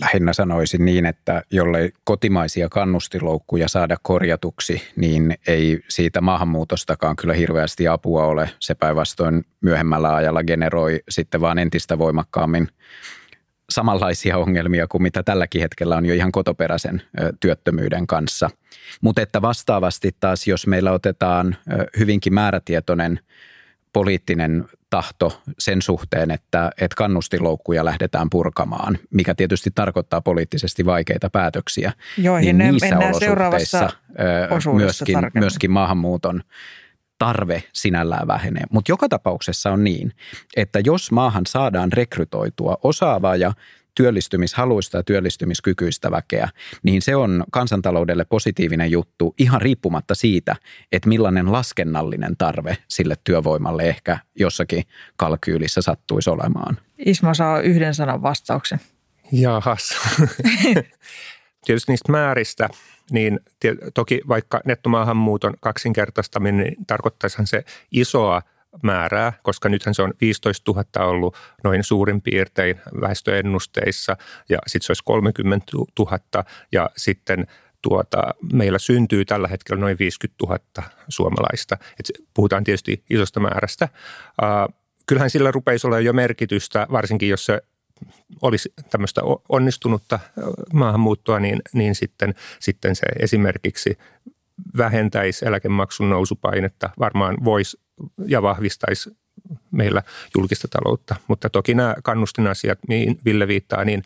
Lähinnä 0.00 0.32
sanoisin 0.32 0.84
niin, 0.84 1.06
että 1.06 1.42
jollei 1.50 1.92
kotimaisia 2.04 2.68
kannustiloukkuja 2.68 3.68
saada 3.68 3.96
korjatuksi, 4.02 4.82
niin 4.96 5.34
ei 5.46 5.80
siitä 5.88 6.20
maahanmuutostakaan 6.20 7.16
kyllä 7.16 7.34
hirveästi 7.34 7.88
apua 7.88 8.26
ole. 8.26 8.50
Se 8.58 8.74
päinvastoin 8.74 9.44
myöhemmällä 9.60 10.14
ajalla 10.14 10.44
generoi 10.44 11.00
sitten 11.08 11.40
vaan 11.40 11.58
entistä 11.58 11.98
voimakkaammin 11.98 12.68
samanlaisia 13.70 14.38
ongelmia 14.38 14.86
kuin 14.88 15.02
mitä 15.02 15.22
tälläkin 15.22 15.60
hetkellä 15.60 15.96
on 15.96 16.06
jo 16.06 16.14
ihan 16.14 16.32
kotoperäisen 16.32 17.02
työttömyyden 17.40 18.06
kanssa. 18.06 18.50
Mutta 19.00 19.22
että 19.22 19.42
vastaavasti 19.42 20.10
taas, 20.20 20.46
jos 20.46 20.66
meillä 20.66 20.92
otetaan 20.92 21.56
hyvinkin 21.98 22.34
määrätietoinen 22.34 23.20
poliittinen 23.92 24.64
tahto 24.92 25.42
sen 25.58 25.82
suhteen, 25.82 26.30
että, 26.30 26.70
että 26.80 26.94
kannustiloukkuja 26.96 27.84
lähdetään 27.84 28.30
purkamaan, 28.30 28.98
mikä 29.10 29.34
tietysti 29.34 29.70
tarkoittaa 29.74 30.20
poliittisesti 30.20 30.86
vaikeita 30.86 31.30
päätöksiä. 31.30 31.92
Joihin 32.18 32.58
niin 32.58 32.72
niissä 32.72 32.98
olosuhteissa 32.98 33.90
myöskin, 34.74 35.18
myöskin 35.34 35.70
maahanmuuton 35.70 36.42
tarve 37.18 37.62
sinällään 37.72 38.26
vähenee. 38.26 38.64
Mutta 38.70 38.92
joka 38.92 39.08
tapauksessa 39.08 39.70
on 39.70 39.84
niin, 39.84 40.12
että 40.56 40.80
jos 40.84 41.12
maahan 41.12 41.46
saadaan 41.46 41.92
rekrytoitua 41.92 42.78
osaavaa 42.82 43.36
ja 43.36 43.52
työllistymishaluista 43.94 44.96
ja 44.96 45.02
työllistymiskykyistä 45.02 46.10
väkeä, 46.10 46.48
niin 46.82 47.02
se 47.02 47.16
on 47.16 47.44
kansantaloudelle 47.52 48.24
positiivinen 48.24 48.90
juttu 48.90 49.34
ihan 49.38 49.62
riippumatta 49.62 50.14
siitä, 50.14 50.56
että 50.92 51.08
millainen 51.08 51.52
laskennallinen 51.52 52.36
tarve 52.36 52.76
sille 52.88 53.16
työvoimalle 53.24 53.82
ehkä 53.82 54.18
jossakin 54.38 54.84
kalkyylissä 55.16 55.82
sattuisi 55.82 56.30
olemaan. 56.30 56.78
Ismo 57.06 57.34
saa 57.34 57.60
yhden 57.60 57.94
sanan 57.94 58.22
vastauksen. 58.22 58.80
Jahas. 59.32 59.96
Tietysti 61.66 61.92
niistä 61.92 62.12
määristä, 62.12 62.68
niin 63.10 63.40
toki 63.94 64.20
vaikka 64.28 64.60
nettomaahanmuuton 64.64 65.54
kaksinkertaistaminen 65.60 66.66
niin 66.66 66.86
tarkoittaisihan 66.86 67.46
se 67.46 67.64
isoa 67.92 68.42
määrää, 68.82 69.32
koska 69.42 69.68
nythän 69.68 69.94
se 69.94 70.02
on 70.02 70.14
15 70.20 70.72
000 70.72 71.06
ollut 71.10 71.36
noin 71.64 71.84
suurin 71.84 72.22
piirtein 72.22 72.80
väestöennusteissa 73.00 74.16
ja 74.48 74.58
sitten 74.66 74.86
se 74.86 74.90
olisi 74.90 75.02
30 75.04 75.66
000 75.98 76.44
ja 76.72 76.90
sitten 76.96 77.46
tuota, 77.82 78.34
meillä 78.52 78.78
syntyy 78.78 79.24
tällä 79.24 79.48
hetkellä 79.48 79.80
noin 79.80 79.98
50 79.98 80.44
000 80.46 80.58
suomalaista. 81.08 81.76
Et 82.00 82.10
puhutaan 82.34 82.64
tietysti 82.64 83.04
isosta 83.10 83.40
määrästä. 83.40 83.88
Uh, 84.42 84.74
kyllähän 85.06 85.30
sillä 85.30 85.50
rupeisi 85.50 85.86
olla 85.86 86.00
jo 86.00 86.12
merkitystä, 86.12 86.86
varsinkin 86.92 87.28
jos 87.28 87.46
se 87.46 87.62
olisi 88.42 88.72
tämmöistä 88.90 89.20
onnistunutta 89.48 90.18
maahanmuuttoa, 90.72 91.40
niin, 91.40 91.62
niin 91.72 91.94
sitten, 91.94 92.34
sitten 92.60 92.96
se 92.96 93.06
esimerkiksi 93.18 93.98
vähentäisi 94.76 95.46
eläkemaksun 95.46 96.10
nousupainetta. 96.10 96.90
Varmaan 96.98 97.36
voisi 97.44 97.81
ja 98.26 98.42
vahvistaisi 98.42 99.16
meillä 99.70 100.02
julkista 100.36 100.68
taloutta. 100.68 101.16
Mutta 101.28 101.50
toki 101.50 101.74
nämä 101.74 101.94
kannustinasiat, 102.02 102.78
mihin 102.88 103.20
Ville 103.24 103.48
viittaa, 103.48 103.84
niin 103.84 104.02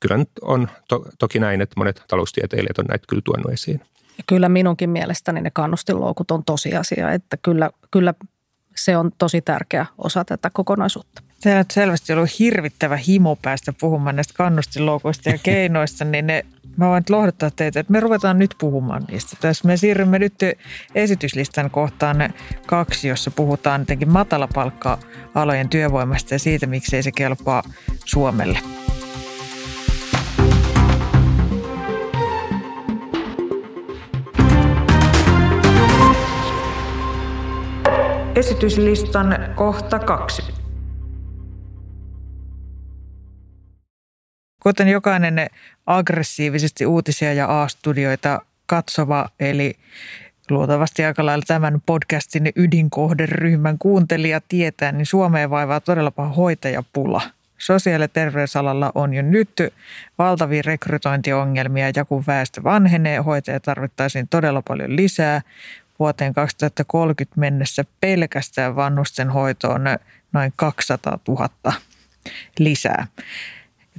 kyllä 0.00 0.16
nyt 0.16 0.30
on 0.42 0.68
to, 0.88 1.06
toki 1.18 1.38
näin, 1.38 1.60
että 1.60 1.74
monet 1.76 2.04
taloustieteilijät 2.08 2.78
on 2.78 2.84
näitä 2.84 3.04
kyllä 3.08 3.22
tuonut 3.24 3.52
esiin. 3.52 3.80
Ja 4.18 4.24
kyllä 4.26 4.48
minunkin 4.48 4.90
mielestäni 4.90 5.40
ne 5.40 5.50
kannustinloukut 5.50 6.30
on 6.30 6.44
tosiasia, 6.44 7.12
että 7.12 7.36
kyllä, 7.36 7.70
kyllä 7.90 8.14
se 8.76 8.96
on 8.96 9.12
tosi 9.18 9.42
tärkeä 9.42 9.86
osa 9.98 10.24
tätä 10.24 10.50
kokonaisuutta. 10.50 11.22
Teillä 11.42 11.58
on 11.58 11.64
selvästi 11.70 12.12
ollut 12.12 12.38
hirvittävä 12.38 12.96
himo 12.96 13.36
päästä 13.42 13.72
puhumaan 13.80 14.16
näistä 14.16 14.34
kannustinloukoista 14.36 15.28
ja 15.30 15.38
keinoista, 15.42 16.04
niin 16.04 16.26
ne 16.26 16.46
Mä 16.76 16.88
voin 16.88 17.04
lohduttaa 17.08 17.50
teitä, 17.50 17.80
että 17.80 17.92
me 17.92 18.00
ruvetaan 18.00 18.38
nyt 18.38 18.54
puhumaan 18.58 19.04
niistä. 19.10 19.36
Tässä 19.40 19.68
me 19.68 19.76
siirrymme 19.76 20.18
nyt 20.18 20.34
esityslistan 20.94 21.70
kohtaan 21.70 22.16
kaksi, 22.66 23.08
jossa 23.08 23.30
puhutaan 23.30 23.80
jotenkin 23.80 24.08
matalapalkka-alojen 24.08 25.68
työvoimasta 25.68 26.34
ja 26.34 26.38
siitä, 26.38 26.66
miksei 26.66 27.02
se 27.02 27.12
kelpaa 27.12 27.62
Suomelle. 28.04 28.58
esityslistan 38.36 39.38
kohta 39.54 39.98
kaksi. 39.98 40.65
Kuten 44.66 44.88
jokainen 44.88 45.46
aggressiivisesti 45.86 46.86
uutisia 46.86 47.32
ja 47.32 47.62
A-studioita 47.62 48.40
katsova, 48.66 49.28
eli 49.40 49.74
luultavasti 50.50 51.04
aika 51.04 51.26
lailla 51.26 51.44
tämän 51.46 51.82
podcastin 51.86 52.52
ydinkohderyhmän 52.56 53.78
kuuntelija 53.78 54.40
tietää, 54.48 54.92
niin 54.92 55.06
Suomeen 55.06 55.50
vaivaa 55.50 55.80
todella 55.80 56.10
paha 56.10 56.34
hoitajapula. 56.34 57.22
Sosiaali- 57.58 58.04
ja 58.04 58.08
terveysalalla 58.08 58.92
on 58.94 59.14
jo 59.14 59.22
nyt 59.22 59.50
valtavia 60.18 60.62
rekrytointiongelmia 60.62 61.90
ja 61.96 62.04
kun 62.04 62.24
väestö 62.26 62.62
vanhenee, 62.64 63.18
hoitajia 63.18 63.60
tarvittaisiin 63.60 64.28
todella 64.28 64.62
paljon 64.62 64.96
lisää. 64.96 65.42
Vuoteen 65.98 66.34
2030 66.34 67.40
mennessä 67.40 67.84
pelkästään 68.00 68.76
vanhusten 68.76 69.30
hoitoon 69.30 69.84
noin 70.32 70.52
200 70.56 71.18
000 71.28 71.48
lisää. 72.58 73.06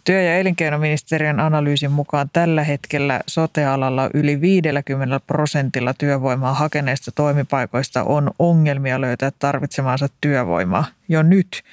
Työ- 0.03 0.21
ja 0.21 0.37
elinkeinoministeriön 0.37 1.39
analyysin 1.39 1.91
mukaan 1.91 2.29
tällä 2.33 2.63
hetkellä 2.63 3.21
sotealalla 3.27 4.09
yli 4.13 4.41
50 4.41 5.19
prosentilla 5.19 5.93
työvoimaa 5.93 6.53
hakeneista 6.53 7.11
toimipaikoista 7.11 8.03
on 8.03 8.31
ongelmia 8.39 9.01
löytää 9.01 9.31
tarvitsemaansa 9.39 10.07
työvoimaa 10.21 10.85
jo 11.09 11.23
nyt. 11.23 11.63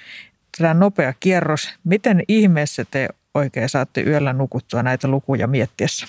Tämä 0.59 0.75
nopea 0.75 1.15
kierros. 1.21 1.75
Miten 1.85 2.23
ihmeessä 2.29 2.85
te 2.91 3.09
oikein 3.35 3.69
saatte 3.69 4.01
yöllä 4.01 4.33
nukuttua 4.33 4.83
näitä 4.83 5.09
lukuja 5.09 5.47
miettiessä? 5.47 6.07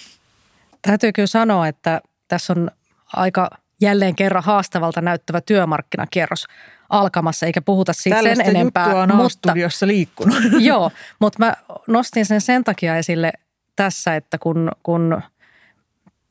Täytyy 0.81 1.11
kyllä 1.11 1.27
sanoa, 1.27 1.67
että 1.67 2.01
tässä 2.27 2.53
on 2.53 2.71
aika 3.13 3.49
jälleen 3.81 4.15
kerran 4.15 4.43
haastavalta 4.43 5.01
näyttävä 5.01 5.41
työmarkkinakierros 5.41 6.45
alkamassa, 6.89 7.45
eikä 7.45 7.61
puhuta 7.61 7.93
siitä 7.93 8.15
Tällaista 8.15 8.45
sen 8.45 8.55
enempää. 8.55 8.85
on 8.85 9.15
mutta, 9.15 9.53
liikkunut. 9.85 10.37
Joo, 10.59 10.91
mutta 11.19 11.45
mä 11.45 11.53
nostin 11.87 12.25
sen 12.25 12.41
sen 12.41 12.63
takia 12.63 12.97
esille 12.97 13.31
tässä, 13.75 14.15
että 14.15 14.37
kun, 14.37 14.71
kun 14.83 15.21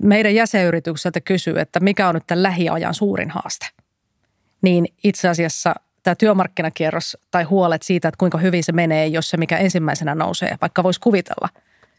meidän 0.02 0.34
jäsenyritykseltä 0.34 1.20
kysyy, 1.20 1.58
että 1.58 1.80
mikä 1.80 2.08
on 2.08 2.14
nyt 2.14 2.26
tämän 2.26 2.42
lähiajan 2.42 2.94
suurin 2.94 3.30
haaste, 3.30 3.66
niin 4.62 4.86
itse 5.04 5.28
asiassa 5.28 5.74
tämä 6.02 6.14
työmarkkinakierros 6.14 7.16
tai 7.30 7.42
huolet 7.42 7.82
siitä, 7.82 8.08
että 8.08 8.18
kuinka 8.18 8.38
hyvin 8.38 8.64
se 8.64 8.72
menee, 8.72 9.06
jos 9.06 9.30
se 9.30 9.36
mikä 9.36 9.58
ensimmäisenä 9.58 10.14
nousee, 10.14 10.56
vaikka 10.60 10.82
voisi 10.82 11.00
kuvitella, 11.00 11.48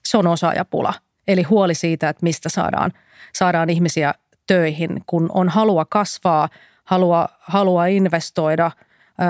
se 0.06 0.18
on 0.18 0.28
osaajapula. 0.28 0.94
Eli 1.28 1.44
huoli 1.44 1.76
siitä, 1.76 2.10
että 2.10 2.24
mistä 2.24 2.50
saadaan, 2.50 2.92
saadaan 3.34 3.70
ihmisiä 3.70 4.14
töihin, 4.48 5.02
kun 5.06 5.30
on 5.34 5.50
halua 5.50 5.86
kasvaa, 5.86 6.50
halua, 6.86 7.30
halua 7.40 7.86
investoida, 7.86 8.72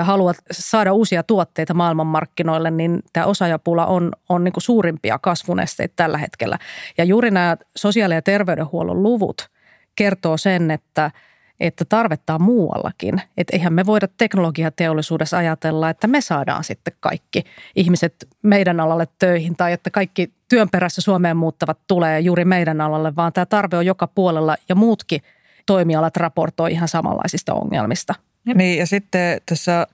halua 0.02 0.32
saada 0.50 0.92
uusia 0.92 1.22
tuotteita 1.22 1.74
maailmanmarkkinoille, 1.74 2.70
niin 2.70 3.02
tämä 3.12 3.26
osaajapula 3.26 3.86
on, 3.86 4.12
on 4.28 4.44
niin 4.44 4.52
suurimpia 4.58 5.18
kasvunesteitä 5.18 5.92
tällä 5.96 6.18
hetkellä. 6.18 6.58
Ja 6.98 7.04
juuri 7.04 7.30
nämä 7.30 7.56
sosiaali- 7.76 8.14
ja 8.14 8.22
terveydenhuollon 8.22 9.02
luvut 9.02 9.48
kertoo 9.96 10.36
sen, 10.36 10.70
että– 10.70 11.10
että 11.60 11.84
tarvetta 11.84 12.34
on 12.34 12.42
muuallakin. 12.42 13.22
Että 13.36 13.56
eihän 13.56 13.72
me 13.72 13.86
voida 13.86 14.08
teknologiateollisuudessa 14.18 15.36
ajatella, 15.38 15.90
että 15.90 16.06
me 16.06 16.20
saadaan 16.20 16.64
sitten 16.64 16.94
kaikki 17.00 17.44
ihmiset 17.76 18.28
meidän 18.42 18.80
alalle 18.80 19.08
töihin 19.18 19.56
tai 19.56 19.72
että 19.72 19.90
kaikki 19.90 20.32
työn 20.48 20.70
perässä 20.70 21.00
Suomeen 21.00 21.36
muuttavat 21.36 21.78
tulee 21.88 22.20
juuri 22.20 22.44
meidän 22.44 22.80
alalle, 22.80 23.16
vaan 23.16 23.32
tämä 23.32 23.46
tarve 23.46 23.76
on 23.76 23.86
joka 23.86 24.06
puolella 24.06 24.56
ja 24.68 24.74
muutkin 24.74 25.20
toimialat 25.66 26.16
raportoi 26.16 26.72
ihan 26.72 26.88
samanlaisista 26.88 27.54
ongelmista. 27.54 28.14
Niin 28.54 28.78
ja 28.78 28.86
sitten 28.86 29.40
tässä, 29.46 29.86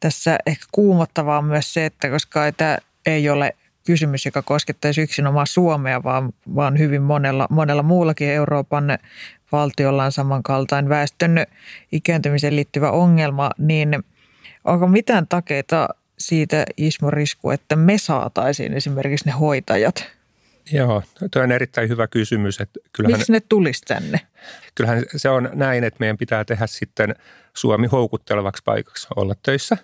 tässä 0.00 0.38
ehkä 0.46 0.64
kuumottavaa 0.72 1.38
on 1.38 1.44
myös 1.44 1.74
se, 1.74 1.86
että 1.86 2.10
koska 2.10 2.52
tämä 2.52 2.78
ei 3.06 3.28
ole 3.28 3.56
kysymys, 3.84 4.24
joka 4.24 4.42
koskettaisi 4.42 5.00
yksinomaan 5.00 5.46
Suomea, 5.46 6.02
vaan, 6.02 6.32
vaan 6.54 6.78
hyvin 6.78 7.02
monella, 7.02 7.46
monella 7.50 7.82
muullakin 7.82 8.28
Euroopan 8.28 8.98
valtiolla 9.52 10.04
on 10.04 10.12
samankaltainen 10.12 10.88
väestön 10.88 11.46
ikääntymiseen 11.92 12.56
liittyvä 12.56 12.90
ongelma, 12.90 13.50
niin 13.58 14.04
onko 14.64 14.86
mitään 14.86 15.26
takeita 15.28 15.88
siitä 16.18 16.64
Ismo 16.76 17.10
Risku, 17.10 17.50
että 17.50 17.76
me 17.76 17.98
saataisiin 17.98 18.74
esimerkiksi 18.74 19.26
ne 19.26 19.32
hoitajat? 19.32 20.06
Joo, 20.72 21.02
tuo 21.30 21.42
on 21.42 21.52
erittäin 21.52 21.88
hyvä 21.88 22.06
kysymys. 22.06 22.60
Että 22.60 22.80
kyllähän, 22.92 23.18
Miksi 23.18 23.32
ne 23.32 23.40
tulisi 23.40 23.82
tänne? 23.82 24.20
Kyllähän 24.74 25.02
se 25.16 25.28
on 25.28 25.50
näin, 25.54 25.84
että 25.84 25.96
meidän 26.00 26.18
pitää 26.18 26.44
tehdä 26.44 26.66
sitten 26.66 27.14
Suomi 27.54 27.86
houkuttelevaksi 27.86 28.62
paikaksi 28.64 29.08
olla 29.16 29.34
töissä. 29.42 29.76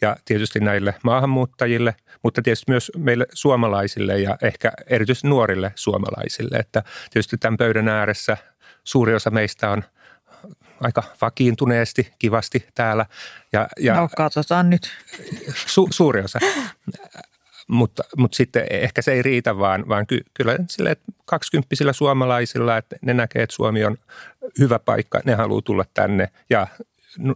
Ja 0.00 0.16
tietysti 0.24 0.60
näille 0.60 0.94
maahanmuuttajille, 1.02 1.94
mutta 2.22 2.42
tietysti 2.42 2.72
myös 2.72 2.92
meille 2.96 3.26
suomalaisille 3.32 4.18
ja 4.18 4.38
ehkä 4.42 4.72
erityisesti 4.86 5.28
nuorille 5.28 5.72
suomalaisille. 5.74 6.58
Että 6.58 6.82
tietysti 7.10 7.38
tämän 7.38 7.56
pöydän 7.56 7.88
ääressä 7.88 8.36
suuri 8.84 9.14
osa 9.14 9.30
meistä 9.30 9.70
on 9.70 9.82
aika 10.80 11.02
vakiintuneesti, 11.20 12.12
kivasti 12.18 12.66
täällä. 12.74 13.06
Ja, 13.52 13.68
ja 13.80 13.94
no 13.94 14.08
katsotaan 14.16 14.70
nyt. 14.70 14.90
Su, 15.54 15.88
suuri 15.90 16.20
osa. 16.20 16.38
mutta, 17.68 18.02
mutta 18.16 18.36
sitten 18.36 18.66
ehkä 18.70 19.02
se 19.02 19.12
ei 19.12 19.22
riitä, 19.22 19.58
vaan, 19.58 19.88
vaan 19.88 20.06
ky, 20.06 20.20
kyllä 20.34 20.56
sille 20.70 20.96
kaksikymppisillä 21.24 21.92
suomalaisilla, 21.92 22.76
että 22.76 22.96
ne 23.02 23.14
näkee, 23.14 23.42
että 23.42 23.56
Suomi 23.56 23.84
on 23.84 23.96
hyvä 24.58 24.78
paikka, 24.78 25.20
ne 25.24 25.34
haluaa 25.34 25.62
tulla 25.62 25.84
tänne 25.94 26.28
ja 26.50 26.66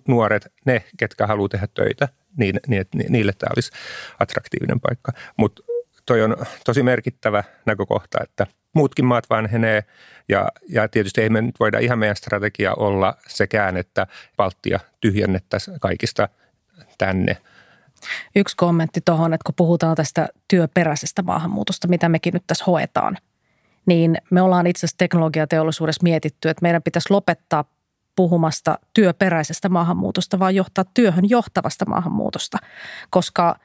nuoret, 0.09 0.53
ne, 0.65 0.85
ketkä 0.97 1.27
haluaa 1.27 1.49
tehdä 1.49 1.69
töitä, 1.75 2.09
niin, 2.37 2.61
niin 2.67 2.87
niille 3.09 3.33
tämä 3.39 3.53
olisi 3.57 3.71
attraktiivinen 4.19 4.81
paikka. 4.81 5.13
Mutta 5.37 5.63
toi 6.07 6.23
on 6.23 6.37
tosi 6.65 6.83
merkittävä 6.83 7.45
näkökohta, 7.67 8.19
että– 8.23 8.47
muutkin 8.73 9.05
maat 9.05 9.31
vanhenee 9.31 9.85
ja, 10.29 10.49
ja 10.69 10.89
tietysti 10.89 11.21
ei 11.21 11.31
me 11.31 11.43
nyt 11.43 11.61
voida 11.61 11.79
ihan 11.79 11.99
meidän 11.99 12.17
strategia 12.17 12.75
olla 12.75 13.15
sekään, 13.29 13.77
että 13.77 14.07
Baltia 14.37 14.81
tyhjennettäisiin 15.01 15.81
kaikista 15.81 16.29
tänne. 16.99 17.37
Yksi 18.37 18.57
kommentti 18.57 19.01
tuohon, 19.05 19.35
että 19.35 19.45
kun 19.47 19.55
puhutaan 19.55 19.97
tästä 19.97 20.29
työperäisestä 20.49 21.23
maahanmuutosta, 21.23 21.89
mitä 21.89 22.09
mekin 22.09 22.35
nyt 22.35 22.45
tässä 22.47 22.65
hoetaan, 22.67 23.19
niin 23.87 24.17
me 24.31 24.43
ollaan 24.43 24.67
itse 24.67 24.79
asiassa 24.79 24.99
teknologiateollisuudessa 24.99 26.03
mietitty, 26.03 26.49
että 26.49 26.63
meidän 26.63 26.83
pitäisi 26.83 27.11
lopettaa 27.11 27.65
puhumasta 28.17 28.79
työperäisestä 28.95 29.69
maahanmuutosta, 29.69 30.39
vaan 30.39 30.55
johtaa 30.55 30.85
työhön 30.95 31.31
johtavasta 31.31 31.85
maahanmuutosta, 31.89 32.59
koska 33.11 33.57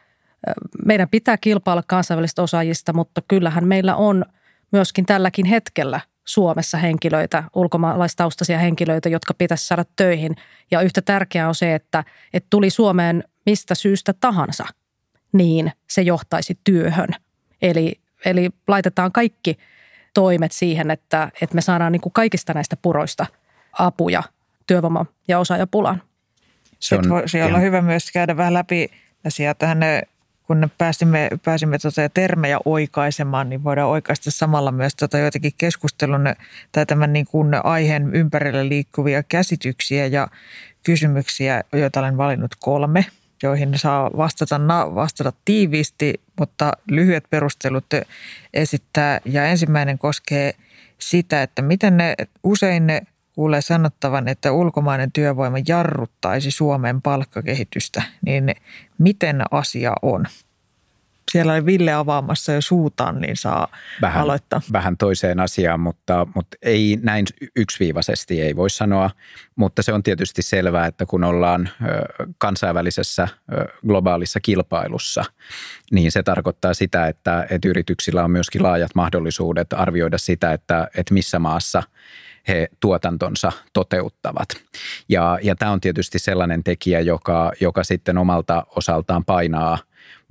meidän 0.86 1.10
pitää 1.10 1.38
kilpailla 1.38 1.84
kansainvälisistä 1.88 2.42
osaajista, 2.42 2.94
mutta 2.94 3.22
kyllähän 3.28 3.68
meillä 3.68 3.96
on– 3.96 4.26
myöskin 4.72 5.06
tälläkin 5.06 5.46
hetkellä 5.46 6.00
Suomessa 6.26 6.78
henkilöitä, 6.78 7.44
ulkomaalaistaustaisia 7.56 8.60
henkilöitä, 8.60 9.10
jotka 9.10 9.34
pitäisi 9.34 9.68
saada 9.68 9.86
töihin. 9.96 10.36
Ja 10.72 10.82
yhtä 10.82 11.02
tärkeää 11.02 11.48
on 11.48 11.56
se, 11.56 11.76
että, 11.76 12.04
että 12.34 12.48
tuli 12.50 12.70
Suomeen 12.70 13.24
mistä 13.46 13.76
syystä 13.76 14.14
tahansa, 14.14 14.66
niin 15.32 15.72
se 15.90 16.02
johtaisi 16.02 16.60
työhön. 16.64 17.10
Eli, 17.62 18.02
eli 18.26 18.50
laitetaan 18.68 19.12
kaikki 19.12 19.58
toimet 20.14 20.52
siihen, 20.52 20.92
että, 20.92 21.32
että 21.42 21.56
me 21.56 21.62
saadaan 21.62 21.92
niin 21.92 22.02
kuin 22.02 22.14
kaikista 22.14 22.54
näistä 22.54 22.78
puroista 22.82 23.26
apuja 23.80 24.24
työvoima- 24.68 25.06
ja 25.28 25.40
osaajapulaan. 25.40 26.02
Se 26.80 26.96
on, 26.96 27.10
voisi 27.10 27.42
olla 27.42 27.60
hyvä 27.60 27.82
myös 27.82 28.12
käydä 28.12 28.38
vähän 28.38 28.54
läpi 28.54 28.90
asiaa 29.26 29.54
tähän 29.54 29.80
kun 30.48 30.70
pääsimme, 30.78 31.30
pääsimme 31.46 31.80
tota 31.80 32.10
termejä 32.14 32.60
oikaisemaan, 32.66 33.50
niin 33.50 33.64
voidaan 33.64 33.90
oikaista 33.90 34.32
samalla 34.32 34.72
myös 34.72 34.96
tota 34.96 35.18
joitakin 35.18 35.52
keskustelun 35.58 36.24
tai 36.72 36.86
tämän 36.86 37.14
niin 37.14 37.26
kuin 37.26 37.66
aiheen 37.66 38.16
ympärillä 38.16 38.70
liikkuvia 38.70 39.24
käsityksiä 39.24 40.06
ja 40.06 40.28
kysymyksiä, 40.84 41.64
joita 41.74 42.00
olen 42.00 42.18
valinnut 42.18 42.52
kolme, 42.60 43.06
joihin 43.44 43.74
saa 43.76 44.12
vastata, 44.18 44.60
vastata 44.96 45.34
tiiviisti, 45.46 46.14
mutta 46.40 46.72
lyhyet 46.92 47.24
perustelut 47.30 47.86
esittää. 48.54 49.22
Ja 49.26 49.46
ensimmäinen 49.46 49.98
koskee 49.98 50.54
sitä, 51.00 51.42
että 51.42 51.62
miten 51.62 51.98
ne 51.98 52.16
usein 52.44 52.88
ne 52.88 53.02
kuulee 53.38 53.62
sanottavan, 53.62 54.28
että 54.28 54.52
ulkomainen 54.52 55.12
työvoima 55.12 55.58
jarruttaisi 55.68 56.52
Suomen 56.52 57.02
palkkakehitystä, 57.02 58.04
niin 58.26 58.56
miten 58.98 59.42
asia 59.52 59.94
on? 60.02 60.26
Siellä 61.32 61.54
oli 61.54 61.66
Ville 61.66 61.94
avaamassa 61.94 62.52
jo 62.52 62.62
suutaan, 62.62 63.22
niin 63.22 63.38
saa 63.38 63.68
vähän, 64.02 64.24
aloittaa. 64.24 64.62
Vähän 64.74 64.98
toiseen 64.98 65.40
asiaan, 65.40 65.80
mutta, 65.80 66.28
mutta 66.36 66.58
ei 66.62 67.00
näin 67.02 67.26
yksiviivaisesti 67.56 68.42
ei 68.42 68.56
voi 68.56 68.70
sanoa. 68.70 69.10
Mutta 69.56 69.84
se 69.84 69.94
on 69.94 70.04
tietysti 70.04 70.42
selvää, 70.42 70.86
että 70.86 71.06
kun 71.06 71.24
ollaan 71.24 71.70
kansainvälisessä 72.38 73.28
globaalissa 73.88 74.40
kilpailussa, 74.40 75.24
niin 75.92 76.12
se 76.12 76.24
tarkoittaa 76.24 76.74
sitä, 76.74 77.08
että, 77.08 77.48
että 77.50 77.68
yrityksillä 77.68 78.24
on 78.24 78.32
myöskin 78.32 78.64
laajat 78.64 78.96
mahdollisuudet 78.96 79.74
arvioida 79.74 80.18
sitä, 80.18 80.54
että, 80.54 80.88
että 80.96 81.14
missä 81.14 81.40
maassa– 81.40 81.84
he 82.48 82.68
tuotantonsa 82.80 83.52
toteuttavat. 83.74 84.48
Ja, 85.10 85.40
ja 85.44 85.56
tämä 85.56 85.72
on 85.72 85.82
tietysti 85.82 86.20
sellainen 86.20 86.64
tekijä, 86.64 87.00
joka, 87.00 87.52
joka 87.62 87.84
sitten 87.84 88.18
omalta 88.18 88.66
osaltaan 88.76 89.26
painaa 89.26 89.78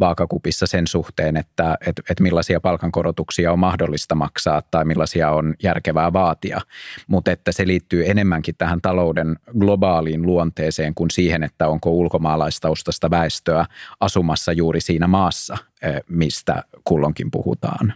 vaakakupissa 0.00 0.66
sen 0.66 0.86
suhteen, 0.86 1.36
että 1.36 1.78
et, 1.86 2.00
et 2.10 2.20
millaisia 2.20 2.60
palkankorotuksia 2.60 3.52
on 3.52 3.58
mahdollista 3.58 4.14
maksaa 4.14 4.62
tai 4.70 4.84
millaisia 4.84 5.30
on 5.30 5.54
järkevää 5.62 6.12
vaatia. 6.12 6.60
Mutta 7.06 7.32
että 7.32 7.52
se 7.52 7.66
liittyy 7.66 8.10
enemmänkin 8.10 8.54
tähän 8.58 8.80
talouden 8.80 9.36
globaaliin 9.58 10.22
luonteeseen 10.22 10.94
kuin 10.94 11.10
siihen, 11.10 11.42
että 11.42 11.68
onko 11.68 11.90
ulkomaalaistaustasta 11.90 13.10
väestöä 13.10 13.66
asumassa 14.00 14.52
juuri 14.52 14.80
siinä 14.80 15.06
maassa, 15.06 15.56
eh, 15.82 16.00
mistä 16.08 16.62
kullonkin 16.84 17.30
puhutaan. 17.30 17.94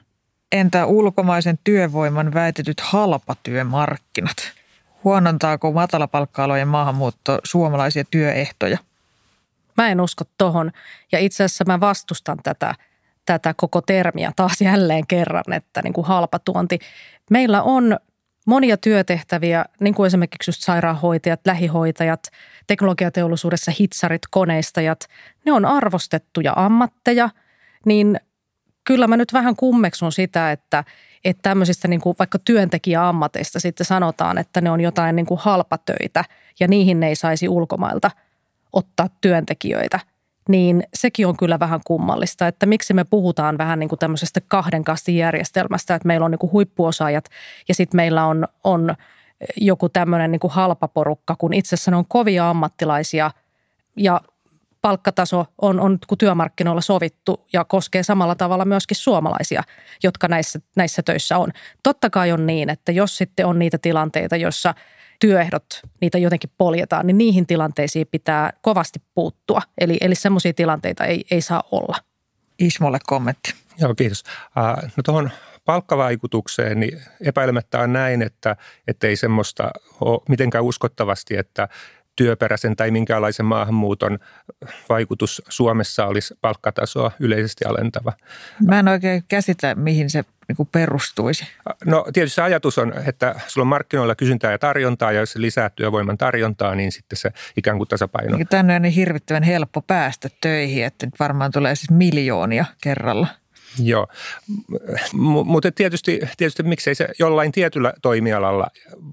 Entä 0.52 0.86
ulkomaisen 0.86 1.58
työvoiman 1.64 2.34
väitetyt 2.34 2.80
halpatyömarkkinat? 2.80 4.36
Huonontaako 5.04 5.72
matalapalkka-alojen 5.72 6.68
maahanmuutto 6.68 7.38
suomalaisia 7.44 8.04
työehtoja? 8.10 8.78
Mä 9.76 9.88
en 9.90 10.00
usko 10.00 10.24
tohon. 10.38 10.70
Ja 11.12 11.18
itse 11.18 11.44
asiassa 11.44 11.64
mä 11.66 11.80
vastustan 11.80 12.38
tätä, 12.42 12.74
tätä 13.26 13.54
koko 13.56 13.80
termiä 13.80 14.32
taas 14.36 14.60
jälleen 14.70 15.06
kerran, 15.06 15.52
että 15.52 15.82
niin 15.82 15.92
kuin 15.92 16.06
halpatuonti. 16.06 16.78
Meillä 17.30 17.62
on 17.62 17.96
monia 18.46 18.76
työtehtäviä, 18.76 19.64
niin 19.80 19.94
kuin 19.94 20.06
esimerkiksi 20.06 20.48
just 20.48 20.62
sairaanhoitajat, 20.62 21.40
lähihoitajat, 21.46 22.22
teknologiateollisuudessa 22.66 23.72
hitsarit, 23.80 24.22
koneistajat. 24.30 25.00
Ne 25.46 25.52
on 25.52 25.64
arvostettuja 25.64 26.52
ammatteja, 26.56 27.30
niin 27.86 28.20
kyllä 28.90 29.06
mä 29.06 29.16
nyt 29.16 29.32
vähän 29.32 29.56
kummeksun 29.56 30.12
sitä, 30.12 30.52
että, 30.52 30.84
että 31.24 31.42
tämmöisistä 31.42 31.88
niin 31.88 32.00
kuin 32.00 32.16
vaikka 32.18 32.38
työntekijäammateista 32.38 33.60
sitten 33.60 33.86
sanotaan, 33.86 34.38
että 34.38 34.60
ne 34.60 34.70
on 34.70 34.80
jotain 34.80 35.16
niin 35.16 35.26
kuin 35.26 35.40
halpatöitä 35.40 36.24
ja 36.60 36.68
niihin 36.68 37.00
ne 37.00 37.08
ei 37.08 37.16
saisi 37.16 37.48
ulkomailta 37.48 38.10
ottaa 38.72 39.06
työntekijöitä. 39.20 40.00
Niin 40.48 40.82
sekin 40.94 41.26
on 41.26 41.36
kyllä 41.36 41.58
vähän 41.58 41.80
kummallista, 41.86 42.46
että 42.46 42.66
miksi 42.66 42.94
me 42.94 43.04
puhutaan 43.04 43.58
vähän 43.58 43.78
niin 43.78 43.88
kuin 43.88 43.98
tämmöisestä 43.98 44.40
kahden 44.48 44.84
kastin 44.84 45.16
järjestelmästä, 45.16 45.94
että 45.94 46.06
meillä 46.06 46.24
on 46.24 46.30
niin 46.30 46.38
kuin 46.38 46.52
huippuosaajat 46.52 47.24
ja 47.68 47.74
sitten 47.74 47.96
meillä 47.96 48.26
on, 48.26 48.46
on 48.64 48.94
joku 49.56 49.88
tämmöinen 49.88 50.32
niin 50.32 50.40
kuin 50.40 50.52
halpa 50.52 50.88
porukka, 50.88 51.36
kun 51.38 51.54
itse 51.54 51.74
asiassa 51.74 51.90
ne 51.90 51.96
on 51.96 52.06
kovia 52.08 52.50
ammattilaisia 52.50 53.30
ja 53.96 54.20
palkkataso 54.82 55.46
on, 55.62 55.80
on 55.80 55.98
kun 56.06 56.18
työmarkkinoilla 56.18 56.80
sovittu 56.80 57.46
ja 57.52 57.64
koskee 57.64 58.02
samalla 58.02 58.34
tavalla 58.34 58.64
myöskin 58.64 58.96
suomalaisia, 58.96 59.62
jotka 60.02 60.28
näissä, 60.28 60.60
näissä 60.76 61.02
töissä 61.02 61.38
on. 61.38 61.50
Totta 61.82 62.10
kai 62.10 62.32
on 62.32 62.46
niin, 62.46 62.70
että 62.70 62.92
jos 62.92 63.16
sitten 63.16 63.46
on 63.46 63.58
niitä 63.58 63.78
tilanteita, 63.78 64.36
joissa 64.36 64.74
työehdot, 65.20 65.66
niitä 66.00 66.18
jotenkin 66.18 66.50
poljetaan, 66.58 67.06
niin 67.06 67.18
niihin 67.18 67.46
tilanteisiin 67.46 68.06
pitää 68.10 68.52
kovasti 68.62 69.02
puuttua. 69.14 69.62
Eli, 69.80 69.96
eli 70.00 70.14
semmoisia 70.14 70.52
tilanteita 70.52 71.04
ei, 71.04 71.24
ei 71.30 71.40
saa 71.40 71.62
olla. 71.70 71.96
Ismolle 72.58 72.98
kommentti. 73.06 73.54
Joo, 73.78 73.94
kiitos. 73.94 74.24
No 74.96 75.02
tuohon 75.04 75.30
palkkavaikutukseen, 75.64 76.80
niin 76.80 77.02
epäilemättä 77.20 77.80
on 77.80 77.92
näin, 77.92 78.22
että 78.22 78.56
ei 79.02 79.16
semmoista 79.16 79.70
ole 80.00 80.20
mitenkään 80.28 80.64
uskottavasti, 80.64 81.36
että 81.36 81.68
työperäisen 82.20 82.76
tai 82.76 82.90
minkäänlaisen 82.90 83.46
maahanmuuton 83.46 84.18
vaikutus 84.88 85.42
Suomessa 85.48 86.06
olisi 86.06 86.34
palkkatasoa 86.40 87.10
yleisesti 87.20 87.64
alentava. 87.64 88.12
Mä 88.66 88.78
en 88.78 88.88
oikein 88.88 89.24
käsitä, 89.28 89.74
mihin 89.74 90.10
se 90.10 90.24
niin 90.48 90.68
perustuisi. 90.72 91.46
No 91.84 92.06
tietysti 92.12 92.34
se 92.34 92.42
ajatus 92.42 92.78
on, 92.78 92.92
että 93.06 93.34
sulla 93.46 93.62
on 93.62 93.68
markkinoilla 93.68 94.14
kysyntää 94.14 94.52
ja 94.52 94.58
tarjontaa, 94.58 95.12
ja 95.12 95.20
jos 95.20 95.32
se 95.32 95.40
lisää 95.40 95.70
työvoiman 95.70 96.18
tarjontaa, 96.18 96.74
niin 96.74 96.92
sitten 96.92 97.16
se 97.16 97.30
ikään 97.56 97.76
kuin 97.76 97.88
tasapaino. 97.88 98.36
Niin 98.36 98.48
tänne 98.48 98.76
on 98.76 98.82
niin 98.82 98.92
hirvittävän 98.92 99.42
helppo 99.42 99.82
päästä 99.82 100.28
töihin, 100.40 100.84
että 100.84 101.06
nyt 101.06 101.14
varmaan 101.20 101.52
tulee 101.52 101.74
siis 101.74 101.90
miljoonia 101.90 102.64
kerralla. 102.82 103.26
Joo, 103.82 104.06
M- 105.12 105.44
mutta 105.44 105.72
tietysti, 105.72 106.20
tietysti 106.36 106.62
miksei 106.62 106.94
se 106.94 107.08
jollain 107.18 107.52
tietyllä 107.52 107.92
toimialalla 108.02 108.66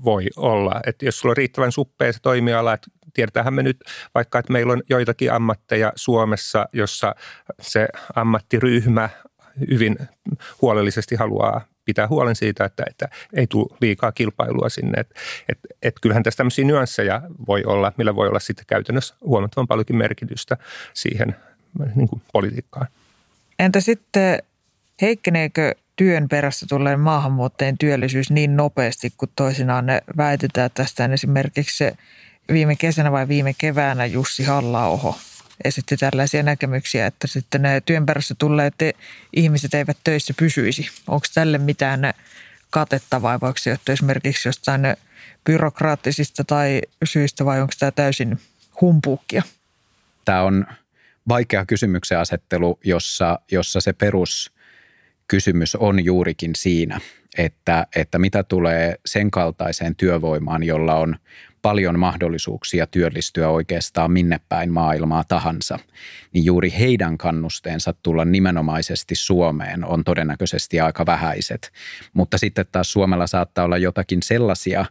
voi 0.04 0.28
olla. 0.36 0.82
Että 0.88 1.06
jos 1.06 1.20
sulla 1.20 1.32
on 1.32 1.38
riittävän 1.38 1.72
suppea 1.72 2.14
se 2.14 2.20
toimiala, 2.22 2.74
että 2.74 2.88
tiedetäänhän 3.18 3.54
me 3.54 3.64
nyt 3.64 3.78
vaikka, 4.16 4.40
että 4.40 4.54
meillä 4.54 4.74
on 4.74 4.84
joitakin 4.90 5.34
ammatteja 5.34 5.94
Suomessa, 5.96 6.70
jossa 6.74 7.16
se 7.62 7.88
ammattiryhmä 8.16 9.10
hyvin 9.70 9.98
huolellisesti 10.62 11.16
haluaa 11.16 11.62
pitää 11.86 12.08
huolen 12.08 12.36
siitä, 12.36 12.66
että, 12.66 12.84
että 12.90 13.08
ei 13.34 13.48
tule 13.48 13.78
liikaa 13.82 14.12
kilpailua 14.12 14.70
sinne. 14.70 15.00
Että 15.00 15.16
et, 15.50 15.58
et 15.82 15.96
kyllähän 16.02 16.24
tässä 16.24 16.38
tämmöisiä 16.38 16.66
nyansseja 16.66 17.22
voi 17.48 17.64
olla, 17.64 17.92
millä 17.98 18.16
voi 18.16 18.28
olla 18.28 18.40
sitten 18.40 18.66
käytännössä 18.68 19.16
huomattavan 19.22 19.68
paljonkin 19.68 19.96
merkitystä 19.96 20.58
siihen 20.94 21.36
niin 21.96 22.08
kuin 22.08 22.22
politiikkaan. 22.34 22.88
Entä 23.60 23.80
sitten 23.80 24.44
heikkeneekö 25.02 25.76
työn 25.96 26.30
perässä 26.30 26.66
tulleen 26.70 27.00
maahanmuuttajien 27.00 27.78
työllisyys 27.78 28.32
niin 28.32 28.58
nopeasti 28.58 29.14
kuin 29.18 29.32
toisinaan 29.36 29.86
ne 29.86 30.02
väitetään 30.18 30.70
tästä 30.74 31.06
esimerkiksi 31.06 31.84
viime 32.54 32.76
kesänä 32.76 33.12
vai 33.12 33.28
viime 33.28 33.54
keväänä 33.58 34.06
Jussi 34.06 34.44
halla 34.44 35.18
esitti 35.64 35.98
tällaisia 35.98 36.44
näkemyksiä, 36.44 37.08
että 37.08 37.28
sitten 37.28 37.62
ne 37.62 37.82
työn 37.82 38.06
perässä 38.06 38.36
tulleet 38.38 38.76
ihmiset 39.34 39.74
eivät 39.74 39.98
töissä 40.04 40.34
pysyisi. 40.38 40.90
Onko 41.08 41.26
tälle 41.34 41.58
mitään 41.58 42.14
katetta 42.70 43.22
vai 43.22 43.40
voiko 43.42 43.58
se 43.58 43.70
johtua 43.70 43.94
esimerkiksi 43.94 44.48
jostain 44.48 44.82
byrokraattisista 45.46 46.44
tai 46.44 46.82
syistä 47.04 47.46
vai 47.46 47.62
onko 47.62 47.74
tämä 47.80 47.92
täysin 47.92 48.40
humpuukkia? 48.82 49.44
Tämä 50.26 50.42
on 50.42 50.66
vaikea 51.28 51.66
kysymyksen 51.66 52.20
asettelu, 52.20 52.80
jossa, 52.84 53.40
jossa 53.52 53.82
se 53.82 53.94
peruskysymys 53.94 55.76
on 55.76 56.06
juurikin 56.06 56.52
siinä, 56.56 57.00
että, 57.38 57.88
että 57.96 58.20
mitä 58.20 58.44
tulee 58.44 58.96
sen 59.06 59.32
kaltaiseen 59.32 59.96
työvoimaan, 59.96 60.64
jolla 60.64 60.96
on 60.96 61.16
paljon 61.62 62.00
mahdollisuuksia 62.00 62.88
työllistyä 62.88 63.50
oikeastaan 63.50 64.12
minne 64.12 64.40
päin 64.50 64.72
maailmaa 64.72 65.24
tahansa, 65.24 65.80
niin 66.34 66.46
juuri 66.46 66.74
heidän 66.80 67.18
kannusteensa 67.18 67.94
tulla 68.04 68.26
nimenomaisesti 68.26 69.16
Suomeen 69.16 69.86
on 69.86 70.04
todennäköisesti 70.04 70.80
aika 70.80 71.06
vähäiset. 71.06 71.72
Mutta 72.14 72.38
sitten 72.38 72.66
taas 72.72 72.92
Suomella 72.92 73.28
saattaa 73.28 73.66
olla 73.66 73.78
jotakin 73.78 74.24
sellaisia 74.24 74.86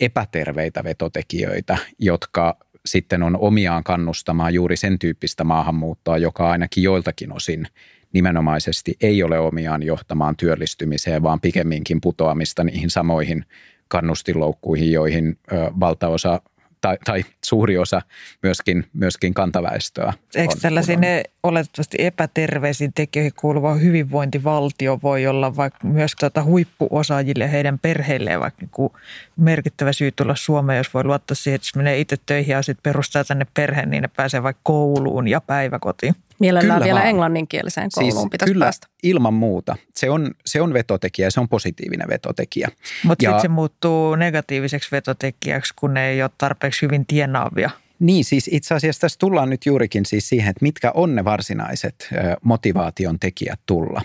epäterveitä 0.00 0.84
vetotekijöitä, 0.84 1.78
jotka 1.98 2.56
sitten 2.86 3.22
on 3.22 3.36
omiaan 3.36 3.84
kannustamaan 3.84 4.54
juuri 4.54 4.76
sen 4.76 4.98
tyyppistä 4.98 5.44
maahanmuuttoa, 5.44 6.18
joka 6.18 6.50
ainakin 6.50 6.82
joiltakin 6.82 7.32
osin 7.32 7.66
nimenomaisesti 8.14 8.94
ei 9.00 9.22
ole 9.22 9.38
omiaan 9.38 9.82
johtamaan 9.82 10.36
työllistymiseen, 10.36 11.22
vaan 11.22 11.40
pikemminkin 11.40 12.00
putoamista 12.00 12.64
niihin 12.64 12.90
samoihin 12.90 13.44
kannustinloukkuihin, 13.88 14.92
joihin 14.92 15.38
valtaosa 15.80 16.40
tai, 16.80 16.98
tai 17.04 17.24
suuri 17.44 17.78
osa 17.78 18.02
myöskin, 18.42 18.86
myöskin 18.92 19.34
kantaväestöä. 19.34 20.12
Eikö 20.34 20.54
tällaisiin 20.62 21.00
ne 21.00 21.22
oletettavasti 21.42 21.96
epäterveisiin 22.00 22.92
tekijöihin 22.94 23.32
kuuluva 23.40 23.74
hyvinvointivaltio 23.74 24.98
voi 25.02 25.26
olla 25.26 25.56
vaikka 25.56 25.88
myös 25.88 26.12
tuota 26.20 26.42
huippuosaajille 26.42 27.52
heidän 27.52 27.78
perheilleen 27.78 28.40
vaikka 28.40 28.66
niin 28.66 28.90
merkittävä 29.36 29.92
syy 29.92 30.12
tulla 30.12 30.36
Suomeen, 30.36 30.76
jos 30.76 30.94
voi 30.94 31.04
luottaa 31.04 31.34
siihen, 31.34 31.54
että 31.54 31.66
jos 31.66 31.76
menee 31.76 31.98
itse 31.98 32.16
töihin 32.26 32.52
ja 32.52 32.62
sitten 32.62 32.82
perustaa 32.82 33.24
tänne 33.24 33.46
perheen, 33.54 33.90
niin 33.90 34.02
ne 34.02 34.08
pääsee 34.16 34.42
vaikka 34.42 34.60
kouluun 34.64 35.28
ja 35.28 35.40
päiväkotiin. 35.40 36.14
Mielellään 36.40 36.78
kyllä 36.78 36.84
vielä 36.84 36.98
vaan. 36.98 37.08
englanninkieliseen 37.08 37.90
kouluun 37.94 38.12
siis 38.12 38.28
pitäisi 38.30 38.52
kyllä, 38.52 38.64
päästä. 38.64 38.86
ilman 39.02 39.34
muuta. 39.34 39.76
Se 39.96 40.10
on, 40.10 40.30
se 40.46 40.60
on 40.60 40.74
vetotekijä 40.74 41.26
ja 41.26 41.30
se 41.30 41.40
on 41.40 41.48
positiivinen 41.48 42.08
vetotekijä. 42.08 42.68
Mutta 43.04 43.22
sitten 43.22 43.40
se 43.40 43.48
muuttuu 43.48 44.14
negatiiviseksi 44.14 44.88
vetotekijäksi, 44.92 45.74
kun 45.76 45.94
ne 45.94 46.08
ei 46.08 46.22
ole 46.22 46.30
tarpeeksi 46.38 46.82
hyvin 46.82 47.06
tienaavia. 47.06 47.70
Niin, 47.98 48.24
siis 48.24 48.50
itse 48.52 48.74
asiassa 48.74 49.00
tässä 49.00 49.18
tullaan 49.18 49.50
nyt 49.50 49.66
juurikin 49.66 50.06
siis 50.06 50.28
siihen, 50.28 50.50
että 50.50 50.62
mitkä 50.62 50.90
on 50.94 51.14
ne 51.14 51.24
varsinaiset 51.24 52.08
motivaation 52.42 53.18
tekijät 53.20 53.60
tulla. 53.66 54.02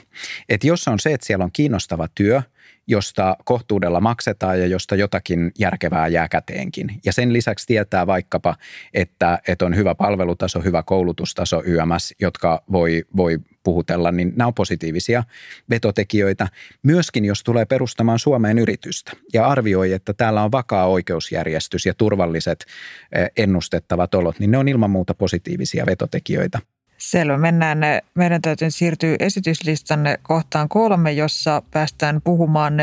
Että 0.49 0.67
jos 0.67 0.87
on 0.87 0.99
se, 0.99 1.13
että 1.13 1.27
siellä 1.27 1.45
on 1.45 1.51
kiinnostava 1.53 2.07
työ– 2.15 2.41
josta 2.89 3.35
kohtuudella 3.45 4.01
maksetaan 4.01 4.59
ja 4.59 4.67
josta 4.67 4.95
jotakin 4.95 5.51
järkevää 5.59 6.07
jää 6.07 6.27
käteenkin. 6.27 6.99
Ja 7.05 7.13
sen 7.13 7.33
lisäksi 7.33 7.67
tietää 7.67 8.07
vaikkapa, 8.07 8.55
että, 8.93 9.39
että 9.47 9.65
on 9.65 9.75
hyvä 9.75 9.95
palvelutaso, 9.95 10.61
hyvä 10.61 10.83
koulutustaso 10.83 11.63
YMS, 11.65 12.13
jotka 12.21 12.63
voi, 12.71 13.03
voi 13.17 13.39
puhutella, 13.63 14.11
niin 14.11 14.33
nämä 14.35 14.47
on 14.47 14.53
positiivisia 14.53 15.23
vetotekijöitä. 15.69 16.47
Myöskin 16.83 17.25
jos 17.25 17.43
tulee 17.43 17.65
perustamaan 17.65 18.19
Suomeen 18.19 18.59
yritystä 18.59 19.11
ja 19.33 19.47
arvioi, 19.47 19.93
että 19.93 20.13
täällä 20.13 20.43
on 20.43 20.51
vakaa 20.51 20.87
oikeusjärjestys 20.87 21.85
ja 21.85 21.93
turvalliset 21.93 22.65
eh, 23.11 23.29
ennustettavat 23.37 24.15
olot, 24.15 24.39
niin 24.39 24.51
ne 24.51 24.57
on 24.57 24.67
ilman 24.67 24.89
muuta 24.89 25.13
positiivisia 25.13 25.85
vetotekijöitä. 25.85 26.59
Selvä, 26.99 27.37
mennään. 27.37 27.79
Meidän 28.15 28.41
täytyy 28.41 28.71
siirtyä 28.71 29.15
esityslistanne 29.19 30.19
kohtaan 30.23 30.69
kolme, 30.69 31.11
jossa 31.11 31.61
päästään 31.71 32.21
puhumaan 32.23 32.73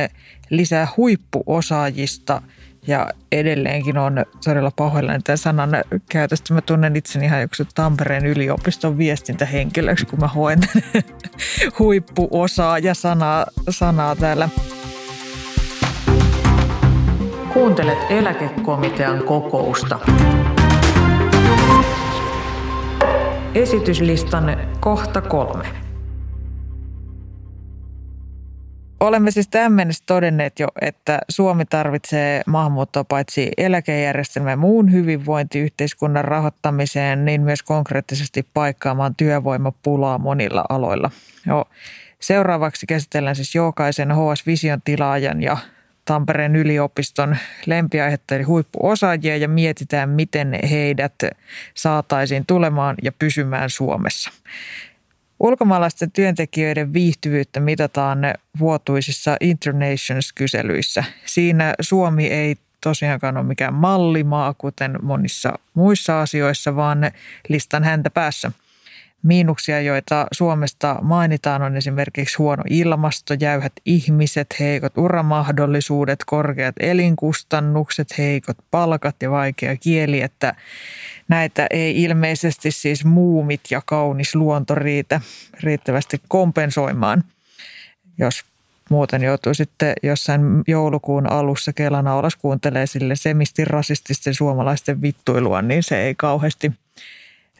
lisää 0.51 0.89
huippuosaajista. 0.97 2.43
Ja 2.87 3.11
edelleenkin 3.33 3.99
on 3.99 4.25
todella 4.45 4.71
pahoillani 4.77 5.23
tämän 5.23 5.39
sanan 5.39 5.71
käytöstä. 6.11 6.55
Mä 6.55 6.61
tunnen 6.61 6.97
itseni 6.97 7.25
ihan 7.25 7.41
joku 7.41 7.55
Tampereen 7.75 8.27
yliopiston 8.27 8.99
viestintähenkilöksi, 8.99 10.07
kun 10.07 10.21
mä 10.21 10.29
hoen 10.29 10.59
huippuosaaja 11.79 12.95
sanaa, 12.95 13.47
sanaa 13.71 14.17
täällä. 14.17 14.49
Kuuntelet 17.53 17.99
eläkekomitean 18.11 19.25
kokousta. 19.25 19.99
Esityslistan 23.55 24.57
kohta 24.81 25.21
kolme. 25.21 25.67
Olemme 29.01 29.31
siis 29.31 29.49
tähän 29.49 29.73
mennessä 29.73 30.05
todenneet 30.07 30.59
jo, 30.61 30.69
että 30.81 31.19
Suomi 31.29 31.65
tarvitsee 31.65 32.43
maahanmuuttoa 32.47 33.05
paitsi 33.05 33.51
eläkejärjestelmän 33.57 34.51
ja 34.51 34.57
muun 34.57 34.93
hyvinvointiyhteiskunnan 34.93 36.25
rahoittamiseen, 36.25 37.25
niin 37.25 37.43
myös 37.43 37.63
konkreettisesti 37.63 38.47
paikkaamaan 38.55 39.15
työvoimapulaa 39.15 40.19
monilla 40.19 40.65
aloilla. 40.69 41.11
Jo 41.47 41.65
seuraavaksi 42.21 42.87
käsitellään 42.87 43.37
siis 43.37 43.55
jokaisen 43.55 44.09
HS 44.13 44.47
Vision 44.47 44.83
tilaajan 44.85 45.43
ja 45.43 45.57
Tampereen 46.07 46.57
yliopiston 46.57 47.37
lempiaihetta 47.67 48.35
eli 48.35 48.43
huippuosaajia 48.43 49.37
ja 49.37 49.49
mietitään, 49.49 50.09
miten 50.09 50.59
heidät 50.71 51.15
saataisiin 51.75 52.47
tulemaan 52.47 52.97
ja 53.03 53.13
pysymään 53.13 53.71
Suomessa. 53.71 54.31
Ulkomaalaisten 55.41 56.11
työntekijöiden 56.11 56.93
viihtyvyyttä 56.93 57.61
mitataan 57.61 58.19
vuotuisissa 58.59 59.37
Internations-kyselyissä. 59.41 61.05
Siinä 61.25 61.75
Suomi 61.81 62.27
ei 62.27 62.57
tosiaankaan 62.81 63.37
ole 63.37 63.47
mikään 63.47 63.75
mallimaa, 63.75 64.55
kuten 64.55 64.99
monissa 65.03 65.59
muissa 65.75 66.21
asioissa, 66.21 66.77
vaan 66.77 67.11
listan 67.49 67.85
häntä 67.85 68.11
päässä– 68.11 68.53
Miinuksia, 69.23 69.81
joita 69.81 70.27
Suomesta 70.33 70.99
mainitaan, 71.03 71.63
on 71.63 71.77
esimerkiksi 71.77 72.37
huono 72.39 72.63
ilmasto, 72.71 73.35
jäyhät 73.41 73.73
ihmiset, 73.85 74.47
heikot 74.61 74.99
uramahdollisuudet, 74.99 76.19
korkeat 76.27 76.75
elinkustannukset, 76.81 78.19
heikot 78.19 78.57
palkat 78.71 79.17
ja 79.23 79.31
vaikea 79.31 79.77
kieli, 79.77 80.21
että 80.21 80.55
näitä 81.29 81.67
ei 81.71 82.03
ilmeisesti 82.03 82.71
siis 82.71 83.05
muumit 83.05 83.61
ja 83.71 83.83
kaunis 83.87 84.35
luonto 84.35 84.75
riitä 84.75 85.21
riittävästi 85.61 86.21
kompensoimaan, 86.29 87.25
jos 88.19 88.45
muuten 88.91 89.23
joutuu 89.23 89.55
sitten 89.55 89.95
jossain 90.03 90.43
joulukuun 90.67 91.33
alussa 91.33 91.73
Kelana 91.73 92.19
alas 92.19 92.37
kuuntelee 92.37 92.87
sille 92.87 93.17
semisti 93.17 93.65
rasististen 93.65 94.35
suomalaisten 94.35 95.03
vittuilua, 95.03 95.63
niin 95.63 95.83
se 95.83 96.03
ei 96.03 96.15
kauheasti– 96.15 96.73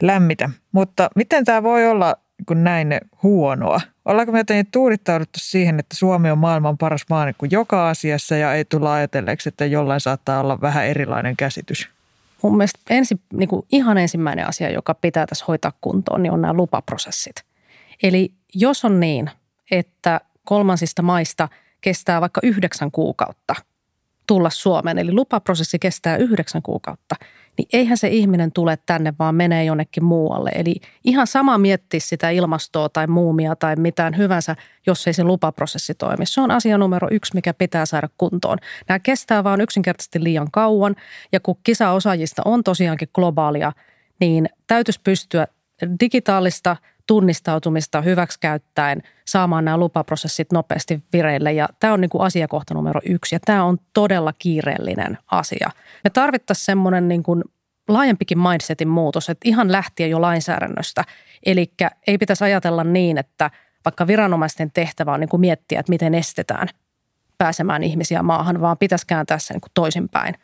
lämmitä. 0.01 0.49
Mutta 0.71 1.09
miten 1.15 1.45
tämä 1.45 1.63
voi 1.63 1.87
olla 1.87 2.15
kun 2.47 2.63
näin 2.63 2.97
huonoa? 3.23 3.81
Ollaanko 4.05 4.31
me 4.31 4.37
jotenkin 4.37 4.71
tuudittauduttu 4.71 5.39
siihen, 5.41 5.79
että 5.79 5.95
Suomi 5.95 6.31
on 6.31 6.37
maailman 6.37 6.77
paras 6.77 7.05
maa 7.09 7.25
niin 7.25 7.35
kuin 7.37 7.51
joka 7.51 7.89
asiassa 7.89 8.35
ja 8.35 8.53
ei 8.53 8.65
tulla 8.65 8.93
ajatelleeksi, 8.93 9.49
että 9.49 9.65
jollain 9.65 10.01
saattaa 10.01 10.39
olla 10.39 10.61
vähän 10.61 10.85
erilainen 10.85 11.37
käsitys? 11.37 11.89
Mun 12.43 12.57
mielestä 12.57 12.79
ensi, 12.89 13.21
niin 13.33 13.49
kuin 13.49 13.65
ihan 13.71 13.97
ensimmäinen 13.97 14.47
asia, 14.47 14.69
joka 14.69 14.93
pitää 14.93 15.25
tässä 15.25 15.45
hoitaa 15.47 15.73
kuntoon, 15.81 16.23
niin 16.23 16.31
on 16.31 16.41
nämä 16.41 16.53
lupaprosessit. 16.53 17.35
Eli 18.03 18.33
jos 18.53 18.85
on 18.85 18.99
niin, 18.99 19.29
että 19.71 20.21
kolmansista 20.43 21.01
maista 21.01 21.49
kestää 21.81 22.21
vaikka 22.21 22.41
yhdeksän 22.43 22.91
kuukautta 22.91 23.55
tulla 24.27 24.49
Suomeen, 24.49 24.97
eli 24.97 25.13
lupaprosessi 25.13 25.79
kestää 25.79 26.17
yhdeksän 26.17 26.61
kuukautta– 26.61 27.15
niin 27.57 27.67
eihän 27.73 27.97
se 27.97 28.07
ihminen 28.07 28.51
tule 28.51 28.77
tänne, 28.85 29.13
vaan 29.19 29.35
menee 29.35 29.63
jonnekin 29.63 30.03
muualle. 30.03 30.51
Eli 30.55 30.75
ihan 31.03 31.27
sama 31.27 31.57
miettiä 31.57 31.99
sitä 31.99 32.29
ilmastoa 32.29 32.89
tai 32.89 33.07
muumia 33.07 33.55
tai 33.55 33.75
mitään 33.75 34.17
hyvänsä, 34.17 34.55
jos 34.87 35.07
ei 35.07 35.13
se 35.13 35.23
lupaprosessi 35.23 35.95
toimi. 35.95 36.25
Se 36.25 36.41
on 36.41 36.51
asia 36.51 36.77
numero 36.77 37.07
yksi, 37.11 37.35
mikä 37.35 37.53
pitää 37.53 37.85
saada 37.85 38.09
kuntoon. 38.17 38.57
Nämä 38.87 38.99
kestää 38.99 39.43
vaan 39.43 39.61
yksinkertaisesti 39.61 40.23
liian 40.23 40.51
kauan 40.51 40.95
ja 41.31 41.39
kun 41.39 41.57
kisaosaajista 41.63 42.41
on 42.45 42.63
tosiaankin 42.63 43.09
globaalia, 43.13 43.71
niin 44.19 44.49
täytyisi 44.67 44.99
pystyä 45.03 45.47
digitaalista 45.99 46.75
tunnistautumista 47.07 48.01
hyväksikäyttäen 48.01 49.03
saamaan 49.25 49.65
nämä 49.65 49.77
lupaprosessit 49.77 50.51
nopeasti 50.51 51.03
vireille. 51.13 51.53
Ja 51.53 51.67
tämä 51.79 51.93
on 51.93 52.01
niin 52.01 52.09
kuin 52.09 52.21
asiakohta 52.21 52.73
numero 52.73 53.01
yksi 53.05 53.35
ja 53.35 53.39
tämä 53.45 53.63
on 53.63 53.77
todella 53.93 54.33
kiireellinen 54.39 55.17
asia. 55.31 55.69
Me 56.03 56.09
tarvittaisiin 56.09 56.65
semmoinen 56.65 57.07
niin 57.07 57.23
kuin 57.23 57.43
laajempikin 57.87 58.39
mindsetin 58.39 58.87
muutos, 58.87 59.29
että 59.29 59.49
ihan 59.49 59.71
lähtien 59.71 60.09
jo 60.09 60.21
lainsäädännöstä. 60.21 61.03
Eli 61.45 61.71
ei 62.07 62.17
pitäisi 62.17 62.43
ajatella 62.43 62.83
niin, 62.83 63.17
että 63.17 63.51
vaikka 63.85 64.07
viranomaisten 64.07 64.71
tehtävä 64.71 65.13
on 65.13 65.19
niin 65.19 65.29
kuin 65.29 65.41
miettiä, 65.41 65.79
että 65.79 65.89
miten 65.89 66.15
estetään 66.15 66.67
pääsemään 67.37 67.83
ihmisiä 67.83 68.23
maahan, 68.23 68.61
vaan 68.61 68.77
pitäisi 68.77 69.07
kääntää 69.07 69.39
se 69.39 69.53
niin 69.53 69.61
toisinpäin. 69.73 70.35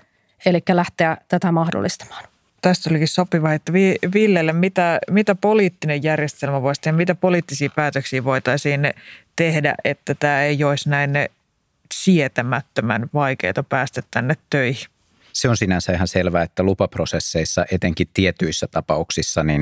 Eli 0.46 0.60
lähteä 0.72 1.18
tätä 1.28 1.52
mahdollistamaan 1.52 2.33
tästä 2.64 2.90
olikin 2.90 3.08
sopiva, 3.08 3.54
että 3.54 3.74
Villelle, 4.14 4.54
mitä, 4.54 5.00
mitä 5.12 5.36
poliittinen 5.36 6.04
järjestelmä 6.04 6.62
voisi 6.62 6.82
tehdä, 6.82 6.98
mitä 6.98 7.16
poliittisia 7.16 7.70
päätöksiä 7.76 8.24
voitaisiin 8.24 8.94
tehdä, 9.36 9.76
että 9.84 10.16
tämä 10.16 10.44
ei 10.44 10.64
olisi 10.64 10.90
näin 10.90 11.12
sietämättömän 11.94 13.10
vaikeaa 13.14 13.64
päästä 13.70 14.02
tänne 14.12 14.38
töihin? 14.50 14.88
Se 15.34 15.50
on 15.50 15.58
sinänsä 15.58 15.94
ihan 15.94 16.08
selvää, 16.08 16.44
että 16.44 16.64
lupaprosesseissa, 16.64 17.66
etenkin 17.72 18.08
tietyissä 18.14 18.68
tapauksissa, 18.68 19.44
niin 19.44 19.62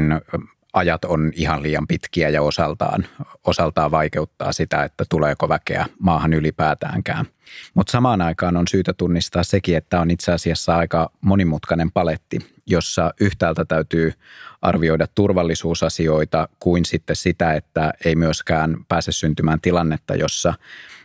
ajat 0.73 1.05
on 1.05 1.31
ihan 1.35 1.63
liian 1.63 1.87
pitkiä 1.87 2.29
ja 2.29 2.41
osaltaan, 2.41 3.05
osaltaan 3.43 3.91
vaikeuttaa 3.91 4.53
sitä, 4.53 4.83
että 4.83 5.03
tuleeko 5.09 5.49
väkeä 5.49 5.85
maahan 5.99 6.33
ylipäätäänkään. 6.33 7.25
Mutta 7.73 7.91
samaan 7.91 8.21
aikaan 8.21 8.57
on 8.57 8.67
syytä 8.67 8.93
tunnistaa 8.93 9.43
sekin, 9.43 9.77
että 9.77 10.01
on 10.01 10.11
itse 10.11 10.31
asiassa 10.31 10.77
aika 10.77 11.11
monimutkainen 11.21 11.91
paletti, 11.91 12.39
jossa 12.65 13.13
yhtäältä 13.21 13.65
täytyy 13.65 14.13
arvioida 14.61 15.07
turvallisuusasioita 15.15 16.47
kuin 16.59 16.85
sitten 16.85 17.15
sitä, 17.15 17.53
että 17.53 17.93
ei 18.05 18.15
myöskään 18.15 18.75
pääse 18.87 19.11
syntymään 19.11 19.61
tilannetta, 19.61 20.15
jossa 20.15 20.53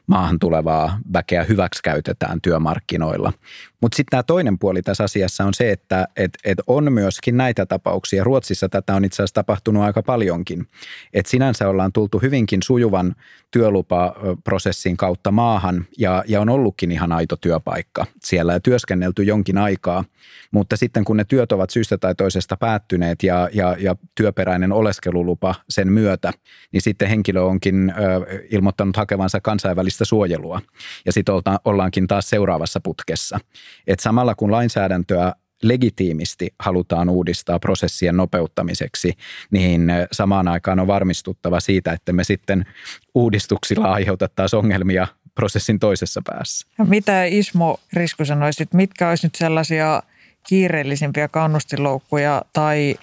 maahan 0.06 0.38
tulevaa 0.38 0.98
väkeä 1.12 1.44
hyväksi 1.44 1.82
käytetään 1.82 2.40
työmarkkinoilla. 2.40 3.32
Mutta 3.82 3.96
sitten 3.96 4.10
tämä 4.10 4.22
toinen 4.22 4.58
puoli 4.58 4.82
tässä 4.82 5.04
asiassa 5.04 5.44
on 5.44 5.54
se, 5.54 5.72
että 5.72 6.08
et, 6.16 6.30
et 6.44 6.58
on 6.66 6.92
myöskin 6.92 7.36
näitä 7.36 7.66
tapauksia. 7.66 8.24
Ruotsissa 8.24 8.68
tätä 8.68 8.94
on 8.94 9.04
itse 9.04 9.16
asiassa 9.16 9.34
tapahtunut 9.34 9.82
aika 9.82 10.02
paljonkin. 10.02 10.66
Että 11.12 11.30
sinänsä 11.30 11.68
ollaan 11.68 11.92
tultu 11.92 12.18
hyvinkin 12.18 12.62
sujuvan 12.62 13.14
työlupaprosessin 13.50 14.96
kautta 14.96 15.30
maahan 15.30 15.86
ja, 15.98 16.24
ja 16.28 16.40
on 16.40 16.48
ollutkin 16.48 16.92
ihan 16.92 17.12
aito 17.12 17.36
työpaikka 17.36 18.06
siellä 18.24 18.52
ja 18.52 18.60
työskennelty 18.60 19.22
jonkin 19.22 19.58
aikaa. 19.58 20.04
Mutta 20.50 20.76
sitten 20.76 21.04
kun 21.04 21.16
ne 21.16 21.24
työt 21.24 21.52
ovat 21.52 21.70
syystä 21.70 21.98
tai 21.98 22.14
toisesta 22.14 22.56
päättyneet 22.56 23.22
ja, 23.22 23.48
ja, 23.52 23.76
ja 23.78 23.96
työperäinen 24.14 24.72
oleskelulupa 24.72 25.54
sen 25.68 25.92
myötä, 25.92 26.32
niin 26.72 26.82
sitten 26.82 27.08
henkilö 27.08 27.42
onkin 27.42 27.94
ö, 27.98 28.42
ilmoittanut 28.50 28.96
hakevansa 28.96 29.40
kansainvälistä 29.40 30.04
suojelua. 30.04 30.60
Ja 31.06 31.12
sitten 31.12 31.34
ollaankin 31.64 32.06
taas 32.06 32.30
seuraavassa 32.30 32.80
putkessa. 32.80 33.38
Et 33.86 34.00
samalla 34.00 34.34
kun 34.34 34.52
lainsäädäntöä 34.52 35.32
legitiimisti 35.62 36.54
halutaan 36.58 37.08
uudistaa 37.08 37.58
prosessien 37.58 38.16
nopeuttamiseksi, 38.16 39.12
niin 39.50 39.92
samaan 40.12 40.48
aikaan 40.48 40.80
on 40.80 40.86
varmistuttava 40.86 41.60
siitä, 41.60 41.92
että 41.92 42.12
me 42.12 42.24
sitten 42.24 42.66
uudistuksilla 43.14 43.92
aiheutettaisiin 43.92 44.58
ongelmia 44.58 45.06
prosessin 45.34 45.78
toisessa 45.78 46.22
päässä. 46.26 46.66
Mitä 46.86 47.24
Ismo 47.24 47.80
Risku 47.92 48.24
sanoisit, 48.24 48.74
mitkä 48.74 49.08
olisi 49.08 49.26
nyt 49.26 49.34
sellaisia 49.34 50.02
kiireellisimpiä 50.48 51.28
kannustiloukkuja 51.28 52.42
tai 52.52 52.94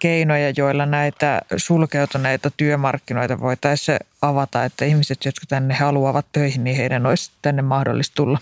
keinoja, 0.00 0.52
joilla 0.56 0.86
näitä 0.86 1.42
sulkeutuneita 1.56 2.50
työmarkkinoita 2.56 3.40
voitaisiin 3.40 3.98
avata, 4.22 4.64
että 4.64 4.84
ihmiset, 4.84 5.24
jotka 5.24 5.46
tänne 5.48 5.74
haluavat 5.74 6.26
töihin, 6.32 6.64
niin 6.64 6.76
heidän 6.76 7.06
olisi 7.06 7.30
tänne 7.42 7.62
mahdollista 7.62 8.14
tulla? 8.14 8.38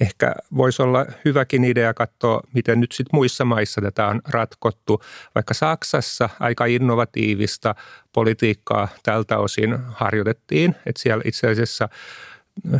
Ehkä 0.00 0.34
voisi 0.56 0.82
olla 0.82 1.06
hyväkin 1.24 1.64
idea 1.64 1.94
katsoa, 1.94 2.40
miten 2.54 2.80
nyt 2.80 2.92
sitten 2.92 3.16
muissa 3.18 3.44
maissa 3.44 3.80
tätä 3.80 4.06
on 4.06 4.20
ratkottu. 4.28 5.02
Vaikka 5.34 5.54
Saksassa 5.54 6.28
aika 6.40 6.64
innovatiivista 6.66 7.74
politiikkaa 8.12 8.88
tältä 9.02 9.38
osin 9.38 9.78
harjoitettiin, 9.88 10.76
että 10.86 11.02
siellä 11.02 11.22
itse 11.26 11.48
asiassa 11.48 11.88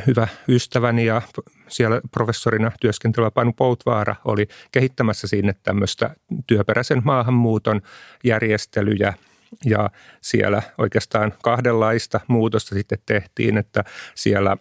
hyvä 0.06 0.28
ystäväni 0.48 1.06
ja 1.06 1.22
siellä 1.68 2.00
professorina 2.12 2.72
työskentelevä 2.80 3.30
Panu 3.30 3.52
Poutvaara 3.52 4.16
oli 4.24 4.48
kehittämässä 4.72 5.26
sinne 5.26 5.54
tämmöistä 5.62 6.10
työperäisen 6.46 7.02
maahanmuuton 7.04 7.80
järjestelyjä 8.24 9.14
Ja 9.64 9.90
siellä 10.20 10.62
oikeastaan 10.78 11.34
kahdenlaista 11.42 12.20
muutosta 12.28 12.74
sitten 12.74 12.98
tehtiin, 13.06 13.58
että 13.58 13.84
siellä 14.14 14.56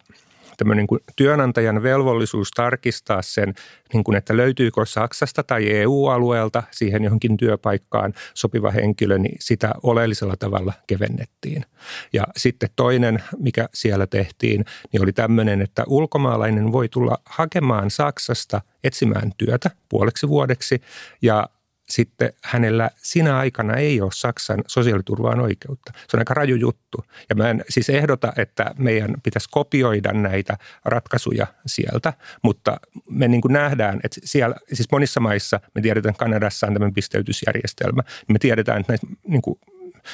tämmöinen 0.56 0.82
niin 0.82 0.86
kuin 0.86 1.00
työnantajan 1.16 1.82
velvollisuus 1.82 2.50
tarkistaa 2.50 3.22
sen, 3.22 3.54
niin 3.92 4.04
kuin, 4.04 4.16
että 4.16 4.36
löytyykö 4.36 4.86
Saksasta 4.86 5.42
tai 5.42 5.70
EU-alueelta 5.70 6.62
siihen 6.70 7.04
johonkin 7.04 7.36
työpaikkaan 7.36 8.14
sopiva 8.34 8.70
henkilö, 8.70 9.18
niin 9.18 9.36
sitä 9.40 9.74
oleellisella 9.82 10.36
tavalla 10.36 10.72
kevennettiin. 10.86 11.64
Ja 12.12 12.26
sitten 12.36 12.68
toinen, 12.76 13.22
mikä 13.38 13.68
siellä 13.74 14.06
tehtiin, 14.06 14.64
niin 14.92 15.02
oli 15.02 15.12
tämmöinen, 15.12 15.62
että 15.62 15.84
ulkomaalainen 15.86 16.72
voi 16.72 16.88
tulla 16.88 17.18
hakemaan 17.24 17.90
Saksasta 17.90 18.60
etsimään 18.84 19.32
työtä 19.36 19.70
puoleksi 19.88 20.28
vuodeksi 20.28 20.80
ja 21.22 21.48
sitten 21.88 22.32
hänellä 22.42 22.90
sinä 22.96 23.38
aikana 23.38 23.74
ei 23.74 24.00
ole 24.00 24.10
Saksan 24.14 24.64
sosiaaliturvaan 24.66 25.40
oikeutta. 25.40 25.92
Se 26.08 26.16
on 26.16 26.20
aika 26.20 26.34
raju 26.34 26.56
juttu. 26.56 27.04
Ja 27.28 27.34
mä 27.34 27.50
en 27.50 27.64
siis 27.68 27.90
ehdota, 27.90 28.32
että 28.36 28.74
meidän 28.78 29.14
pitäisi 29.22 29.48
kopioida 29.50 30.12
näitä 30.12 30.56
ratkaisuja 30.84 31.46
sieltä, 31.66 32.12
mutta 32.42 32.76
me 33.10 33.28
niin 33.28 33.40
kuin 33.40 33.52
nähdään, 33.52 34.00
että 34.04 34.20
siellä, 34.24 34.56
siis 34.72 34.88
monissa 34.92 35.20
maissa, 35.20 35.60
me 35.74 35.80
tiedetään, 35.80 36.10
että 36.10 36.24
Kanadassa 36.24 36.66
on 36.66 36.72
tämmöinen 36.72 36.94
pisteytysjärjestelmä, 36.94 38.02
niin 38.02 38.34
me 38.34 38.38
tiedetään, 38.38 38.80
että 38.80 38.92
näitä 38.92 39.06
niin 39.28 39.42
kuin 39.42 39.58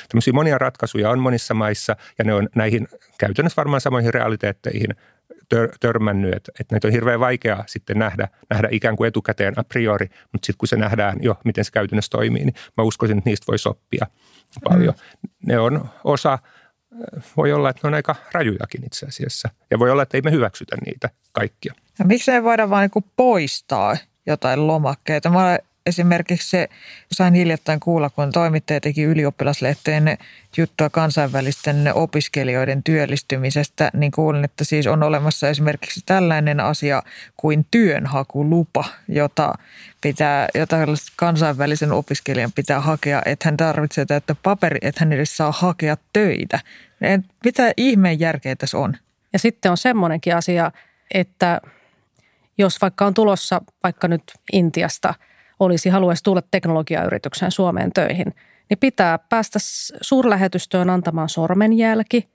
Tämmöisiä 0.08 0.32
monia 0.32 0.58
ratkaisuja 0.58 1.10
on 1.10 1.18
monissa 1.18 1.54
maissa 1.54 1.96
ja 2.18 2.24
ne 2.24 2.34
on 2.34 2.48
näihin 2.54 2.88
käytännössä 3.18 3.56
varmaan 3.56 3.80
samoihin 3.80 4.14
realiteetteihin 4.14 4.96
tör, 5.48 5.68
törmännyt, 5.80 6.34
että, 6.34 6.52
että 6.60 6.74
näitä 6.74 6.88
on 6.88 6.92
hirveän 6.92 7.20
vaikea 7.20 7.64
sitten 7.66 7.98
nähdä, 7.98 8.28
nähdä 8.50 8.68
ikään 8.70 8.96
kuin 8.96 9.08
etukäteen 9.08 9.54
a 9.56 9.64
priori, 9.64 10.06
mutta 10.32 10.46
sitten 10.46 10.58
kun 10.58 10.68
se 10.68 10.76
nähdään 10.76 11.18
jo, 11.22 11.38
miten 11.44 11.64
se 11.64 11.72
käytännössä 11.72 12.10
toimii, 12.10 12.44
niin 12.44 12.54
mä 12.76 12.84
uskoisin, 12.84 13.18
että 13.18 13.30
niistä 13.30 13.46
voi 13.48 13.56
oppia 13.66 14.06
paljon. 14.64 14.94
Mm. 14.94 15.30
Ne 15.46 15.58
on 15.58 15.88
osa, 16.04 16.38
voi 17.36 17.52
olla, 17.52 17.70
että 17.70 17.80
ne 17.84 17.88
on 17.88 17.94
aika 17.94 18.16
rajujakin 18.32 18.84
itse 18.86 19.06
asiassa. 19.06 19.48
Ja 19.70 19.78
voi 19.78 19.90
olla, 19.90 20.02
että 20.02 20.16
ei 20.16 20.22
me 20.22 20.30
hyväksytä 20.30 20.76
niitä 20.86 21.10
kaikkia. 21.32 21.74
Ja 21.98 22.04
miksi 22.04 22.30
ei 22.30 22.42
voida 22.42 22.70
vain 22.70 22.90
niin 22.94 23.04
poistaa 23.16 23.96
jotain 24.26 24.66
lomakkeita? 24.66 25.30
Mä 25.30 25.58
esimerkiksi 25.86 26.50
se, 26.50 26.68
sain 27.12 27.34
hiljattain 27.34 27.80
kuulla, 27.80 28.10
kun 28.10 28.32
toimittaja 28.32 28.80
teki 28.80 29.02
ylioppilaslehteen 29.02 30.18
juttua 30.56 30.90
kansainvälisten 30.90 31.94
opiskelijoiden 31.94 32.82
työllistymisestä, 32.82 33.90
niin 33.94 34.12
kuulin, 34.12 34.44
että 34.44 34.64
siis 34.64 34.86
on 34.86 35.02
olemassa 35.02 35.48
esimerkiksi 35.48 36.00
tällainen 36.06 36.60
asia 36.60 37.02
kuin 37.36 37.66
työnhakulupa, 37.70 38.84
jota, 39.08 39.54
pitää, 40.00 40.48
jota 40.54 40.76
kansainvälisen 41.16 41.92
opiskelijan 41.92 42.52
pitää 42.52 42.80
hakea, 42.80 43.22
että 43.24 43.48
hän 43.48 43.56
tarvitsee 43.56 44.06
täyttä 44.06 44.36
paperi, 44.42 44.78
että 44.82 45.00
hän 45.04 45.12
edes 45.12 45.36
saa 45.36 45.52
hakea 45.52 45.96
töitä. 46.12 46.60
Mitä 47.44 47.72
ihmeen 47.76 48.20
järkeä 48.20 48.56
tässä 48.56 48.78
on? 48.78 48.96
Ja 49.32 49.38
sitten 49.38 49.70
on 49.70 49.76
semmoinenkin 49.76 50.36
asia, 50.36 50.72
että 51.14 51.60
jos 52.58 52.80
vaikka 52.80 53.06
on 53.06 53.14
tulossa 53.14 53.60
vaikka 53.82 54.08
nyt 54.08 54.22
Intiasta– 54.52 55.14
olisi, 55.64 55.88
haluaisi 55.88 56.22
tulla 56.24 56.42
teknologiayrityksen 56.50 57.50
Suomeen 57.50 57.92
töihin, 57.92 58.34
niin 58.70 58.78
pitää 58.78 59.18
päästä 59.18 59.58
suurlähetystöön 60.00 60.90
antamaan 60.90 61.28
sormenjälki. 61.28 62.28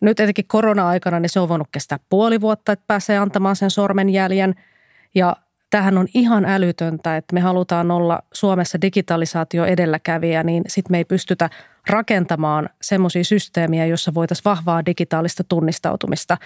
Nyt 0.00 0.20
etenkin 0.20 0.44
korona-aikana 0.48 1.20
niin 1.20 1.30
se 1.30 1.40
on 1.40 1.48
voinut 1.48 1.68
kestää 1.72 1.98
puoli 2.08 2.40
vuotta, 2.40 2.72
että 2.72 2.84
pääsee 2.86 3.18
antamaan 3.18 3.56
sen 3.56 3.70
sormenjäljen. 3.70 4.54
Ja 5.14 5.36
tähän 5.70 5.98
on 5.98 6.06
ihan 6.14 6.44
älytöntä, 6.44 7.16
että 7.16 7.34
me 7.34 7.40
halutaan 7.40 7.90
olla 7.90 8.22
Suomessa 8.32 8.80
digitalisaatio 8.82 9.64
edelläkävijä, 9.64 10.42
niin 10.42 10.62
sitten 10.66 10.94
me 10.94 10.98
ei 10.98 11.04
pystytä 11.04 11.50
rakentamaan 11.88 12.68
semmoisia 12.82 13.24
systeemiä, 13.24 13.86
jossa 13.86 14.14
voitaisiin 14.14 14.44
vahvaa 14.44 14.86
digitaalista 14.86 15.44
tunnistautumista 15.44 16.36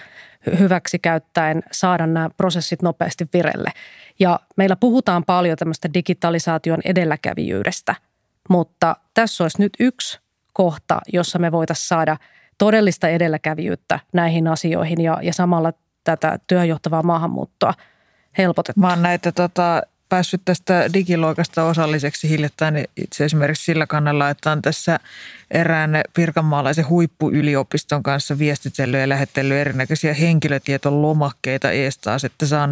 hyväksi 0.59 0.99
käyttäen 0.99 1.63
saada 1.71 2.07
nämä 2.07 2.29
prosessit 2.37 2.81
nopeasti 2.81 3.27
virelle. 3.33 3.69
Ja 4.19 4.39
meillä 4.57 4.75
puhutaan 4.75 5.23
paljon 5.23 5.57
tämmöistä 5.57 5.89
digitalisaation 5.93 6.79
edelläkävijyydestä, 6.85 7.95
mutta 8.49 8.95
tässä 9.13 9.43
olisi 9.43 9.61
nyt 9.61 9.73
yksi 9.79 10.19
kohta, 10.53 10.99
jossa 11.13 11.39
me 11.39 11.51
voitaisiin 11.51 11.87
saada 11.87 12.17
todellista 12.57 13.07
edelläkävijyyttä 13.07 13.99
näihin 14.13 14.47
asioihin 14.47 15.01
ja, 15.01 15.17
ja 15.21 15.33
samalla 15.33 15.73
tätä 16.03 16.39
työjohtavaa 16.47 17.03
maahanmuuttoa 17.03 17.73
helpotettua. 18.37 18.89
Oon 18.89 19.01
näitä 19.01 19.31
tota, 19.31 19.81
päässyt 20.13 20.41
tästä 20.45 20.89
digiloikasta 20.93 21.63
osalliseksi 21.63 22.29
hiljattain 22.29 22.85
itse 22.97 23.25
esimerkiksi 23.25 23.65
sillä 23.65 23.87
kannalla, 23.87 24.29
että 24.29 24.51
on 24.51 24.61
tässä 24.61 24.99
erään 25.51 26.01
pirkanmaalaisen 26.13 26.89
huippuyliopiston 26.89 28.03
kanssa 28.03 28.39
viestitellyt 28.39 28.99
ja 28.99 29.09
lähetellyt 29.09 29.57
erinäköisiä 29.57 30.13
henkilötietolomakkeita 30.13 31.71
eestaas, 31.71 32.23
että 32.23 32.45
saan, 32.45 32.71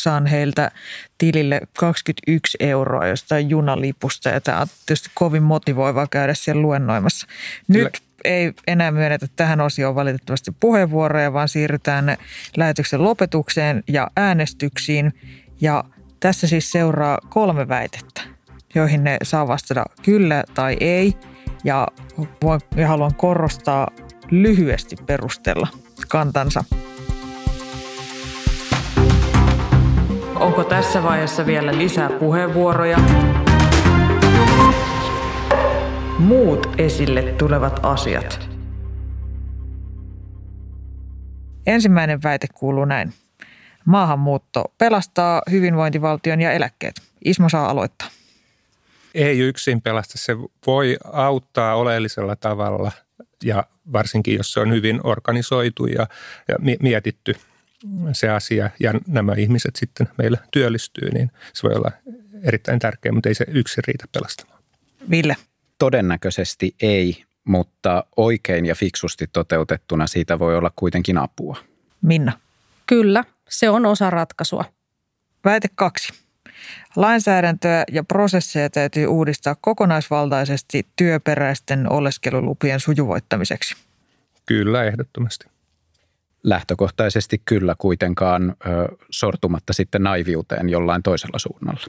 saan 0.00 0.26
heiltä 0.26 0.70
tilille 1.18 1.60
21 1.78 2.58
euroa 2.60 3.06
jostain 3.06 3.50
junalipusta 3.50 4.28
ja 4.28 4.40
tämä 4.40 4.60
on 4.60 4.66
tietysti 4.86 5.10
kovin 5.14 5.42
motivoivaa 5.42 6.06
käydä 6.06 6.34
siellä 6.34 6.62
luennoimassa. 6.62 7.26
Nyt 7.68 7.82
Kyllä 7.82 8.12
ei 8.24 8.52
enää 8.66 8.90
myönnetä 8.90 9.26
tähän 9.36 9.60
osioon 9.60 9.94
valitettavasti 9.94 10.50
puheenvuoroja, 10.60 11.32
vaan 11.32 11.48
siirrytään 11.48 12.16
lähetyksen 12.56 13.02
lopetukseen 13.02 13.82
ja 13.88 14.10
äänestyksiin. 14.16 15.12
Ja 15.60 15.84
tässä 16.22 16.46
siis 16.46 16.70
seuraa 16.70 17.18
kolme 17.28 17.68
väitettä, 17.68 18.22
joihin 18.74 19.04
ne 19.04 19.16
saa 19.22 19.48
vastata 19.48 19.84
kyllä 20.02 20.44
tai 20.54 20.76
ei. 20.80 21.12
Ja, 21.64 21.88
voin, 22.42 22.60
ja 22.76 22.88
haluan 22.88 23.14
korostaa 23.14 23.88
lyhyesti 24.30 24.96
perustella 25.06 25.68
kantansa. 26.08 26.64
Onko 30.34 30.64
tässä 30.64 31.02
vaiheessa 31.02 31.46
vielä 31.46 31.78
lisää 31.78 32.10
puheenvuoroja? 32.10 32.98
Muut 36.18 36.74
esille 36.78 37.22
tulevat 37.22 37.80
asiat. 37.82 38.48
Ensimmäinen 41.66 42.22
väite 42.22 42.46
kuuluu 42.54 42.84
näin. 42.84 43.12
Maahanmuutto 43.84 44.64
pelastaa 44.78 45.42
hyvinvointivaltion 45.50 46.40
ja 46.40 46.52
eläkkeet. 46.52 47.02
Ismo 47.24 47.48
saa 47.48 47.70
aloittaa. 47.70 48.08
Ei 49.14 49.38
yksin 49.38 49.82
pelasta. 49.82 50.18
Se 50.18 50.36
voi 50.66 50.96
auttaa 51.12 51.74
oleellisella 51.74 52.36
tavalla 52.36 52.92
ja 53.44 53.64
varsinkin 53.92 54.36
jos 54.36 54.52
se 54.52 54.60
on 54.60 54.72
hyvin 54.72 55.00
organisoitu 55.04 55.86
ja, 55.86 56.06
ja 56.48 56.56
mietitty 56.80 57.36
se 58.12 58.28
asia 58.28 58.70
ja 58.80 58.94
nämä 59.06 59.34
ihmiset 59.34 59.76
sitten 59.76 60.08
meillä 60.18 60.38
työllistyy, 60.50 61.10
niin 61.10 61.30
se 61.52 61.68
voi 61.68 61.74
olla 61.74 61.90
erittäin 62.42 62.78
tärkeä, 62.78 63.12
mutta 63.12 63.28
ei 63.28 63.34
se 63.34 63.44
yksin 63.48 63.84
riitä 63.86 64.04
pelastamaan. 64.12 64.62
Ville? 65.10 65.36
Todennäköisesti 65.78 66.74
ei, 66.82 67.24
mutta 67.44 68.04
oikein 68.16 68.66
ja 68.66 68.74
fiksusti 68.74 69.26
toteutettuna 69.32 70.06
siitä 70.06 70.38
voi 70.38 70.56
olla 70.56 70.72
kuitenkin 70.76 71.18
apua. 71.18 71.56
Minna? 72.02 72.32
Kyllä, 72.86 73.24
se 73.52 73.70
on 73.70 73.86
osa 73.86 74.10
ratkaisua. 74.10 74.64
Väite 75.44 75.68
kaksi. 75.74 76.12
Lainsäädäntöä 76.96 77.84
ja 77.92 78.04
prosesseja 78.04 78.70
täytyy 78.70 79.06
uudistaa 79.06 79.56
kokonaisvaltaisesti 79.60 80.86
työperäisten 80.96 81.92
oleskelulupien 81.92 82.80
sujuvoittamiseksi. 82.80 83.76
Kyllä, 84.46 84.84
ehdottomasti. 84.84 85.46
Lähtökohtaisesti 86.42 87.42
kyllä 87.44 87.74
kuitenkaan 87.78 88.50
ö, 88.50 88.96
sortumatta 89.10 89.72
sitten 89.72 90.02
naiviuteen 90.02 90.68
jollain 90.68 91.02
toisella 91.02 91.38
suunnalla. 91.38 91.86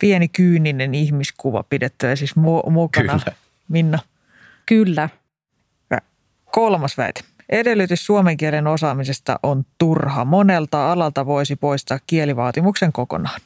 Pieni 0.00 0.28
kyyninen 0.28 0.94
ihmiskuva 0.94 1.64
pidettävä 1.70 2.16
siis 2.16 2.36
mu- 2.36 2.70
mukana. 2.70 3.18
Kyllä. 3.18 3.36
Minna? 3.68 3.98
Kyllä. 4.66 5.08
Kolmas 6.52 6.98
väite. 6.98 7.20
Edellytys 7.48 8.06
suomen 8.06 8.36
kielen 8.36 8.66
osaamisesta 8.66 9.38
on 9.42 9.64
turha. 9.78 10.24
Monelta 10.24 10.92
alalta 10.92 11.26
voisi 11.26 11.56
poistaa 11.56 11.98
kielivaatimuksen 12.06 12.92
kokonaan. 12.92 13.40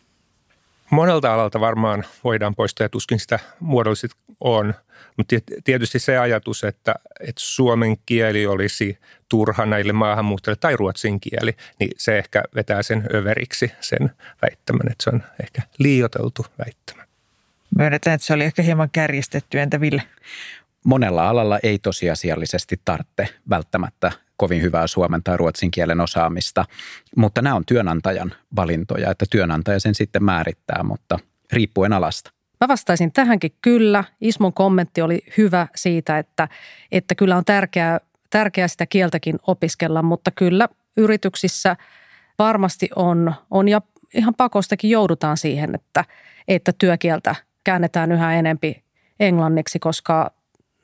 Monelta 0.90 1.34
alalta 1.34 1.60
varmaan 1.60 2.04
voidaan 2.24 2.54
poistaa 2.54 2.84
ja 2.84 2.88
tuskin 2.88 3.20
sitä 3.20 3.38
muodollisesti 3.60 4.16
on. 4.40 4.74
Mutta 5.16 5.36
tietysti 5.64 5.98
se 5.98 6.18
ajatus, 6.18 6.64
että, 6.64 6.94
että 7.20 7.40
suomen 7.40 7.96
kieli 8.06 8.46
olisi 8.46 8.98
turha 9.28 9.66
näille 9.66 9.92
maahanmuuttajille 9.92 10.58
tai 10.60 10.76
ruotsin 10.76 11.20
kieli, 11.20 11.56
niin 11.78 11.90
se 11.98 12.18
ehkä 12.18 12.42
vetää 12.54 12.82
sen 12.82 13.08
överiksi 13.14 13.72
sen 13.80 14.10
väittämän, 14.42 14.92
että 14.92 15.04
se 15.04 15.10
on 15.10 15.22
ehkä 15.42 15.62
liioteltu 15.78 16.46
väittämä. 16.58 17.02
Myönnetään, 17.78 18.14
että 18.14 18.26
se 18.26 18.34
oli 18.34 18.44
ehkä 18.44 18.62
hieman 18.62 18.90
kärjistetty. 18.92 19.60
Entä 19.60 19.80
Ville? 19.80 20.02
Monella 20.84 21.28
alalla 21.28 21.58
ei 21.62 21.78
tosiasiallisesti 21.78 22.80
tarvitse 22.84 23.28
välttämättä 23.50 24.12
kovin 24.36 24.62
hyvää 24.62 24.86
suomen 24.86 25.22
tai 25.22 25.36
ruotsin 25.36 25.70
kielen 25.70 26.00
osaamista, 26.00 26.64
mutta 27.16 27.42
nämä 27.42 27.56
on 27.56 27.66
työnantajan 27.66 28.34
valintoja, 28.56 29.10
että 29.10 29.24
työnantaja 29.30 29.80
sen 29.80 29.94
sitten 29.94 30.24
määrittää, 30.24 30.82
mutta 30.82 31.18
riippuen 31.52 31.92
alasta. 31.92 32.32
Mä 32.60 32.68
vastaisin 32.68 33.12
tähänkin 33.12 33.52
kyllä. 33.62 34.04
Ismon 34.20 34.52
kommentti 34.52 35.02
oli 35.02 35.22
hyvä 35.38 35.66
siitä, 35.76 36.18
että, 36.18 36.48
että 36.92 37.14
kyllä 37.14 37.36
on 37.36 37.44
tärkeää, 37.44 38.00
tärkeää 38.30 38.68
sitä 38.68 38.86
kieltäkin 38.86 39.38
opiskella, 39.46 40.02
mutta 40.02 40.30
kyllä 40.30 40.68
yrityksissä 40.96 41.76
varmasti 42.38 42.88
on, 42.96 43.34
on 43.50 43.68
ja 43.68 43.80
ihan 44.14 44.34
pakostakin 44.34 44.90
joudutaan 44.90 45.36
siihen, 45.36 45.74
että, 45.74 46.04
että 46.48 46.72
työkieltä 46.78 47.34
käännetään 47.64 48.12
yhä 48.12 48.34
enempi 48.34 48.82
englanniksi, 49.20 49.78
koska 49.78 50.30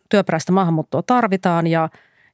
työperäistä 0.08 0.52
maahanmuuttoa 0.52 1.02
tarvitaan 1.02 1.66
ja, 1.66 1.88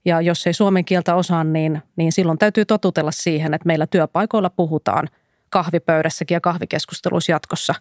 ja 0.05 0.21
jos 0.21 0.47
ei 0.47 0.55
suomen 0.55 0.85
kieltä 0.85 1.15
osaa, 1.15 1.45
niin, 1.45 1.83
niin 1.97 2.13
silloin 2.13 2.39
täytyy 2.39 2.65
totutella 2.65 3.11
siihen, 3.13 3.55
että 3.55 3.67
meillä 3.67 3.87
työpaikoilla 3.87 4.51
puhutaan 4.51 5.09
kahvipöydässäkin 5.51 6.35
ja 6.35 6.41
kahvikeskusteluissa 6.41 7.33
jatkossa 7.33 7.75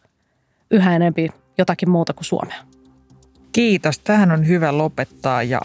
yhä 0.72 0.96
enempi 0.96 1.30
jotakin 1.58 1.90
muuta 1.90 2.14
kuin 2.14 2.26
suomea. 2.26 2.58
Kiitos. 3.52 4.00
Tähän 4.00 4.32
on 4.32 4.48
hyvä 4.48 4.78
lopettaa 4.78 5.44
ja 5.44 5.62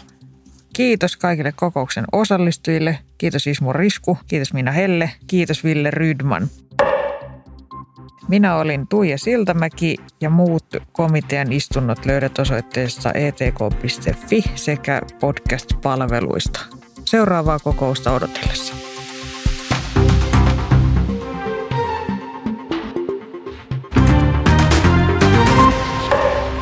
kiitos 0.73 1.17
kaikille 1.17 1.51
kokouksen 1.55 2.05
osallistujille. 2.11 2.99
Kiitos 3.17 3.47
Ismo 3.47 3.73
Risku, 3.73 4.17
kiitos 4.27 4.53
Minä 4.53 4.71
Helle, 4.71 5.11
kiitos 5.27 5.63
Ville 5.63 5.91
Rydman. 5.91 6.47
Minä 8.29 8.55
olin 8.55 8.87
Tuija 8.87 9.17
Siltamäki 9.17 9.95
ja 10.21 10.29
muut 10.29 10.65
komitean 10.91 11.51
istunnot 11.51 12.05
löydät 12.05 12.39
osoitteesta 12.39 13.11
etk.fi 13.13 14.43
sekä 14.55 15.01
podcast-palveluista. 15.19 16.59
Seuraavaa 17.05 17.59
kokousta 17.59 18.11
odotellessa. 18.11 18.73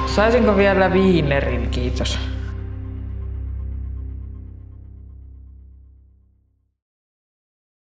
Saisinko 0.05 0.57
vielä 0.57 0.93
viinerin, 0.93 1.70
kiitos. 1.70 2.36